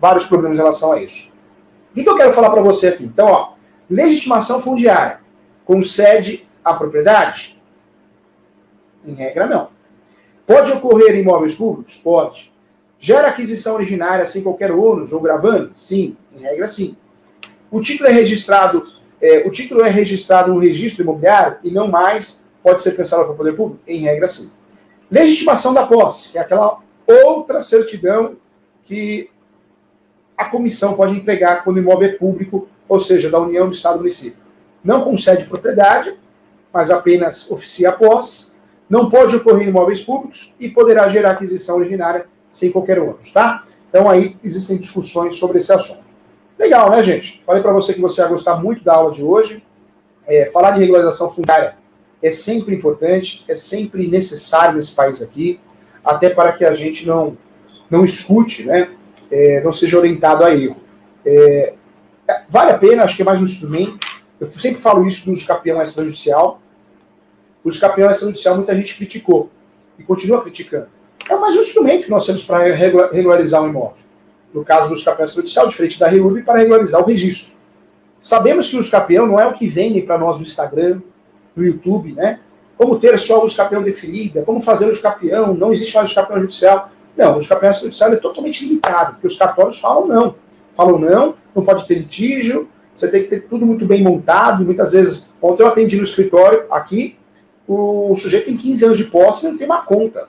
vários 0.00 0.26
problemas 0.26 0.56
em 0.56 0.60
relação 0.60 0.92
a 0.92 1.02
isso. 1.02 1.36
O 1.90 2.02
que 2.02 2.08
eu 2.08 2.16
quero 2.16 2.32
falar 2.32 2.50
para 2.50 2.62
você 2.62 2.88
aqui? 2.88 3.04
Então, 3.04 3.26
ó, 3.26 3.52
legitimação 3.90 4.60
fundiária 4.60 5.20
concede 5.64 6.48
a 6.64 6.74
propriedade? 6.74 7.60
Em 9.04 9.14
regra, 9.14 9.46
não. 9.46 9.68
Pode 10.46 10.72
ocorrer 10.72 11.14
em 11.14 11.20
imóveis 11.20 11.54
públicos? 11.54 11.96
Pode. 11.96 12.52
Gera 12.98 13.28
aquisição 13.28 13.74
originária 13.74 14.26
sem 14.26 14.42
qualquer 14.42 14.72
ônus 14.72 15.12
ou 15.12 15.20
gravame? 15.20 15.70
Sim, 15.72 16.16
em 16.34 16.40
regra 16.40 16.66
sim. 16.66 16.96
O 17.70 17.80
título 17.80 18.08
é 18.08 18.12
registrado, 18.12 18.86
é, 19.20 19.46
o 19.46 19.50
título 19.50 19.82
é 19.82 19.90
registrado 19.90 20.52
no 20.52 20.58
registro 20.58 21.02
imobiliário 21.02 21.58
e 21.62 21.70
não 21.70 21.86
mais 21.86 22.46
pode 22.62 22.82
ser 22.82 22.96
cancelado 22.96 23.28
pelo 23.28 23.36
poder 23.36 23.54
público? 23.54 23.82
Em 23.86 24.00
regra 24.00 24.28
sim. 24.28 24.50
Legitimação 25.10 25.72
da 25.72 25.86
posse, 25.86 26.32
que 26.32 26.38
é 26.38 26.40
aquela 26.40 26.80
outra 27.06 27.60
certidão 27.60 28.36
que 28.82 29.30
a 30.38 30.44
comissão 30.44 30.94
pode 30.94 31.16
entregar 31.16 31.64
quando 31.64 31.78
o 31.78 31.80
imóvel 31.80 32.08
é 32.08 32.12
público, 32.12 32.68
ou 32.88 33.00
seja, 33.00 33.28
da 33.28 33.40
União 33.40 33.66
do 33.66 33.74
Estado 33.74 33.94
do 33.94 33.98
município. 33.98 34.38
Não 34.84 35.02
concede 35.02 35.44
propriedade, 35.46 36.16
mas 36.72 36.92
apenas 36.92 37.50
oficia 37.50 37.88
a 37.88 37.92
posse. 37.92 38.52
Não 38.88 39.10
pode 39.10 39.34
ocorrer 39.34 39.66
em 39.66 39.70
imóveis 39.70 40.00
públicos 40.00 40.54
e 40.60 40.70
poderá 40.70 41.08
gerar 41.08 41.32
aquisição 41.32 41.76
originária 41.76 42.26
sem 42.48 42.70
qualquer 42.70 43.00
ônus, 43.00 43.32
tá? 43.32 43.64
Então 43.90 44.08
aí 44.08 44.36
existem 44.42 44.78
discussões 44.78 45.36
sobre 45.36 45.58
esse 45.58 45.72
assunto. 45.72 46.06
Legal, 46.56 46.88
né, 46.90 47.02
gente? 47.02 47.42
Falei 47.44 47.60
para 47.60 47.72
você 47.72 47.92
que 47.92 48.00
você 48.00 48.20
ia 48.20 48.28
gostar 48.28 48.56
muito 48.56 48.84
da 48.84 48.94
aula 48.94 49.10
de 49.10 49.22
hoje. 49.22 49.62
É, 50.26 50.46
falar 50.46 50.70
de 50.70 50.80
regularização 50.80 51.28
fundiária 51.28 51.76
é 52.22 52.30
sempre 52.30 52.74
importante, 52.74 53.44
é 53.48 53.56
sempre 53.56 54.06
necessário 54.08 54.76
nesse 54.76 54.94
país 54.94 55.20
aqui, 55.20 55.60
até 56.04 56.30
para 56.30 56.52
que 56.52 56.64
a 56.64 56.72
gente 56.72 57.06
não, 57.06 57.36
não 57.90 58.04
escute, 58.04 58.64
né, 58.64 58.90
é, 59.30 59.62
não 59.62 59.72
seja 59.72 59.98
orientado 59.98 60.44
a 60.44 60.54
erro. 60.54 60.76
É, 61.24 61.74
vale 62.48 62.72
a 62.72 62.78
pena, 62.78 63.04
acho 63.04 63.16
que 63.16 63.22
é 63.22 63.24
mais 63.24 63.40
um 63.40 63.44
instrumento. 63.44 63.98
Eu 64.40 64.46
sempre 64.46 64.80
falo 64.80 65.06
isso 65.06 65.26
do 65.26 65.32
uso 65.32 65.42
extrajudicial. 65.42 66.60
O 67.64 67.68
uso 67.68 67.84
extrajudicial 67.84 68.56
muita 68.56 68.74
gente 68.74 68.96
criticou 68.96 69.50
e 69.98 70.02
continua 70.02 70.42
criticando 70.42 70.88
é 71.28 71.36
mais 71.36 71.56
um 71.56 71.60
instrumento 71.60 72.04
que 72.04 72.10
nós 72.10 72.24
temos 72.24 72.42
para 72.44 72.74
regularizar 72.74 73.62
o 73.62 73.68
imóvel. 73.68 74.04
No 74.52 74.64
caso 74.64 74.88
do 74.88 74.94
escapeão 74.94 75.26
judicial, 75.26 75.68
diferente 75.68 76.00
da 76.00 76.08
REURB, 76.08 76.42
para 76.42 76.58
regularizar 76.58 77.02
o 77.02 77.04
registro. 77.04 77.58
Sabemos 78.20 78.68
que 78.68 78.76
o 78.76 78.80
escapeão 78.80 79.26
não 79.26 79.38
é 79.38 79.46
o 79.46 79.52
que 79.52 79.68
vendem 79.68 80.04
para 80.04 80.18
nós 80.18 80.36
no 80.36 80.42
Instagram, 80.42 81.00
no 81.54 81.64
YouTube, 81.64 82.14
né? 82.14 82.40
Como 82.76 82.98
ter 82.98 83.18
só 83.18 83.44
o 83.44 83.46
escapeão 83.46 83.82
definida, 83.82 84.42
como 84.42 84.60
fazer 84.60 84.86
o 84.86 84.90
escapeão, 84.90 85.52
não 85.52 85.72
existe 85.72 85.94
mais 85.94 86.08
o 86.08 86.10
escapeão 86.10 86.40
judicial. 86.40 86.90
Não, 87.18 87.34
o 87.34 87.38
escapeão 87.38 87.72
judicial 87.72 88.12
é 88.12 88.16
totalmente 88.16 88.64
limitado, 88.64 89.14
porque 89.14 89.26
os 89.26 89.36
cartórios 89.36 89.80
falam 89.80 90.06
não. 90.06 90.36
Falam 90.70 91.00
não, 91.00 91.34
não 91.52 91.64
pode 91.64 91.84
ter 91.84 91.94
litígio, 91.94 92.68
você 92.94 93.08
tem 93.08 93.24
que 93.24 93.28
ter 93.28 93.40
tudo 93.48 93.66
muito 93.66 93.84
bem 93.84 94.04
montado. 94.04 94.64
Muitas 94.64 94.92
vezes, 94.92 95.34
ontem 95.42 95.64
eu 95.64 95.66
atendi 95.66 95.96
no 95.96 96.04
escritório 96.04 96.66
aqui, 96.70 97.16
o 97.66 98.14
sujeito 98.14 98.46
tem 98.46 98.56
15 98.56 98.84
anos 98.84 98.96
de 98.96 99.04
posse 99.06 99.44
e 99.44 99.50
não 99.50 99.58
tem 99.58 99.66
uma 99.66 99.82
conta 99.82 100.28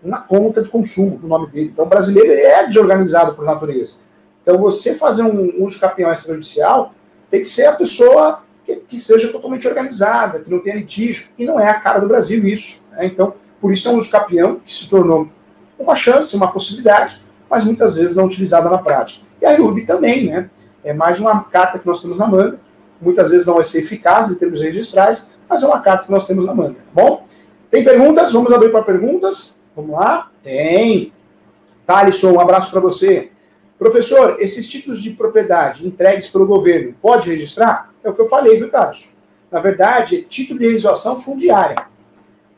na 0.00 0.18
conta 0.18 0.62
de 0.62 0.68
consumo 0.68 1.18
do 1.18 1.26
nome 1.26 1.48
dele. 1.48 1.70
Então, 1.72 1.84
o 1.84 1.88
brasileiro 1.88 2.30
é 2.30 2.64
desorganizado 2.64 3.34
por 3.34 3.44
natureza. 3.44 3.96
Então, 4.40 4.56
você 4.58 4.94
fazer 4.94 5.24
um 5.24 5.64
uso 5.64 5.80
campeão 5.80 6.12
extrajudicial 6.12 6.94
tem 7.28 7.40
que 7.40 7.48
ser 7.48 7.66
a 7.66 7.72
pessoa 7.72 8.44
que, 8.64 8.76
que, 8.76 8.98
seja 9.00 9.32
totalmente 9.32 9.66
organizada, 9.66 10.38
que 10.38 10.48
não 10.48 10.60
tenha 10.60 10.76
litígio, 10.76 11.26
e 11.36 11.44
não 11.44 11.58
é 11.58 11.68
a 11.68 11.80
cara 11.80 11.98
do 11.98 12.06
Brasil 12.06 12.46
isso. 12.46 12.86
Né? 12.92 13.06
Então, 13.06 13.34
por 13.60 13.72
isso 13.72 13.88
é 13.88 13.90
um 13.90 13.96
uso 13.96 14.12
campeão 14.12 14.60
que 14.64 14.72
se 14.72 14.88
tornou 14.88 15.28
uma 15.78 15.94
chance, 15.94 16.36
uma 16.36 16.50
possibilidade, 16.50 17.20
mas 17.48 17.64
muitas 17.64 17.94
vezes 17.94 18.16
não 18.16 18.24
utilizada 18.24 18.68
na 18.68 18.78
prática. 18.78 19.24
E 19.40 19.46
a 19.46 19.52
IUB 19.52 19.84
também, 19.84 20.26
né? 20.26 20.50
É 20.82 20.92
mais 20.92 21.20
uma 21.20 21.44
carta 21.44 21.78
que 21.78 21.86
nós 21.86 22.00
temos 22.00 22.16
na 22.16 22.26
manga. 22.26 22.58
Muitas 23.00 23.30
vezes 23.30 23.46
não 23.46 23.54
vai 23.54 23.64
ser 23.64 23.80
eficaz 23.80 24.30
em 24.30 24.36
termos 24.36 24.60
registrais, 24.60 25.34
mas 25.48 25.62
é 25.62 25.66
uma 25.66 25.80
carta 25.80 26.06
que 26.06 26.12
nós 26.12 26.26
temos 26.26 26.46
na 26.46 26.54
manga. 26.54 26.74
Tá 26.74 27.02
bom? 27.02 27.26
Tem 27.70 27.84
perguntas? 27.84 28.32
Vamos 28.32 28.52
abrir 28.52 28.70
para 28.70 28.82
perguntas. 28.82 29.60
Vamos 29.74 29.92
lá? 29.92 30.30
Tem. 30.42 31.12
Thalisson, 31.84 32.32
um 32.32 32.40
abraço 32.40 32.70
para 32.70 32.80
você. 32.80 33.30
Professor, 33.78 34.38
esses 34.40 34.70
títulos 34.70 35.02
de 35.02 35.10
propriedade 35.10 35.86
entregues 35.86 36.28
pelo 36.28 36.46
governo, 36.46 36.94
pode 37.02 37.28
registrar? 37.28 37.92
É 38.02 38.08
o 38.08 38.14
que 38.14 38.20
eu 38.20 38.26
falei, 38.26 38.56
viu, 38.56 38.70
Thales? 38.70 39.16
Na 39.50 39.60
verdade, 39.60 40.16
é 40.16 40.22
título 40.22 40.58
de 40.58 40.64
realização 40.64 41.18
fundiária. 41.18 41.76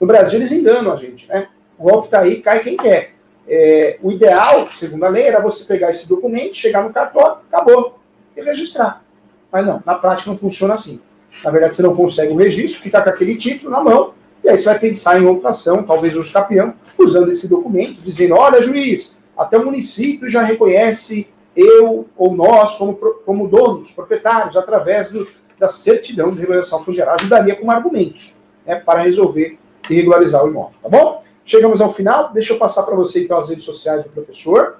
No 0.01 0.07
Brasil, 0.07 0.39
eles 0.39 0.53
enganam 0.53 0.93
a 0.93 0.97
gente, 0.97 1.27
né? 1.29 1.49
O 1.79 1.85
golpe 1.85 2.07
está 2.07 2.21
aí, 2.21 2.43
cai 2.43 2.61
quem 2.61 2.77
quer. 2.77 3.15
É, 3.49 3.99
o 4.03 4.13
ideal, 4.13 4.71
segundo 4.71 5.05
a 5.05 5.09
lei, 5.09 5.25
era 5.25 5.41
você 5.41 5.65
pegar 5.65 5.91
esse 5.91 6.09
documento, 6.09 6.57
chegar 6.57 6.85
no 6.85 6.93
cartório, 6.93 7.39
acabou, 7.51 7.99
e 8.37 8.43
registrar. 8.43 9.03
Mas 9.51 9.67
não, 9.67 9.83
na 9.87 9.95
prática 9.95 10.31
não 10.31 10.37
funciona 10.37 10.75
assim. 10.75 11.01
Na 11.43 11.51
verdade, 11.51 11.77
você 11.77 11.83
não 11.83 11.95
consegue 11.95 12.33
o 12.33 12.37
registro, 12.37 12.83
fica 12.83 13.01
com 13.01 13.09
aquele 13.09 13.37
título 13.37 13.71
na 13.71 13.81
mão, 13.81 14.13
e 14.43 14.49
aí 14.49 14.59
você 14.59 14.65
vai 14.67 14.79
pensar 14.79 15.21
em 15.21 15.27
outra 15.27 15.51
ação, 15.51 15.83
talvez 15.83 16.17
o 16.17 16.33
campeão, 16.33 16.75
usando 16.99 17.31
esse 17.31 17.49
documento, 17.49 18.03
dizendo: 18.03 18.35
olha, 18.35 18.61
juiz, 18.61 19.21
até 19.37 19.57
o 19.57 19.65
município 19.65 20.29
já 20.29 20.43
reconhece 20.43 21.29
eu 21.57 22.07
ou 22.17 22.35
nós 22.35 22.77
como, 22.77 22.95
como 22.95 23.49
donos, 23.49 23.93
proprietários, 23.93 24.57
através 24.57 25.11
do, 25.11 25.27
da 25.59 25.69
certidão 25.69 26.33
de 26.33 26.41
regulação 26.41 26.83
fundiária. 26.83 27.15
Ajudaria 27.15 27.57
com 27.57 27.71
argumentos 27.71 28.41
né, 28.67 28.77
para 28.77 29.01
resolver 29.01 29.59
e 29.89 29.95
regularizar 29.95 30.45
o 30.45 30.49
imóvel, 30.49 30.79
tá 30.83 30.89
bom? 30.89 31.23
Chegamos 31.49 31.81
ao 31.81 31.89
final, 31.89 32.31
deixa 32.31 32.53
eu 32.53 32.59
passar 32.59 32.83
para 32.83 32.95
você 32.95 33.25
então 33.25 33.39
as 33.39 33.49
redes 33.49 33.65
sociais 33.65 34.05
do 34.05 34.13
professor. 34.13 34.77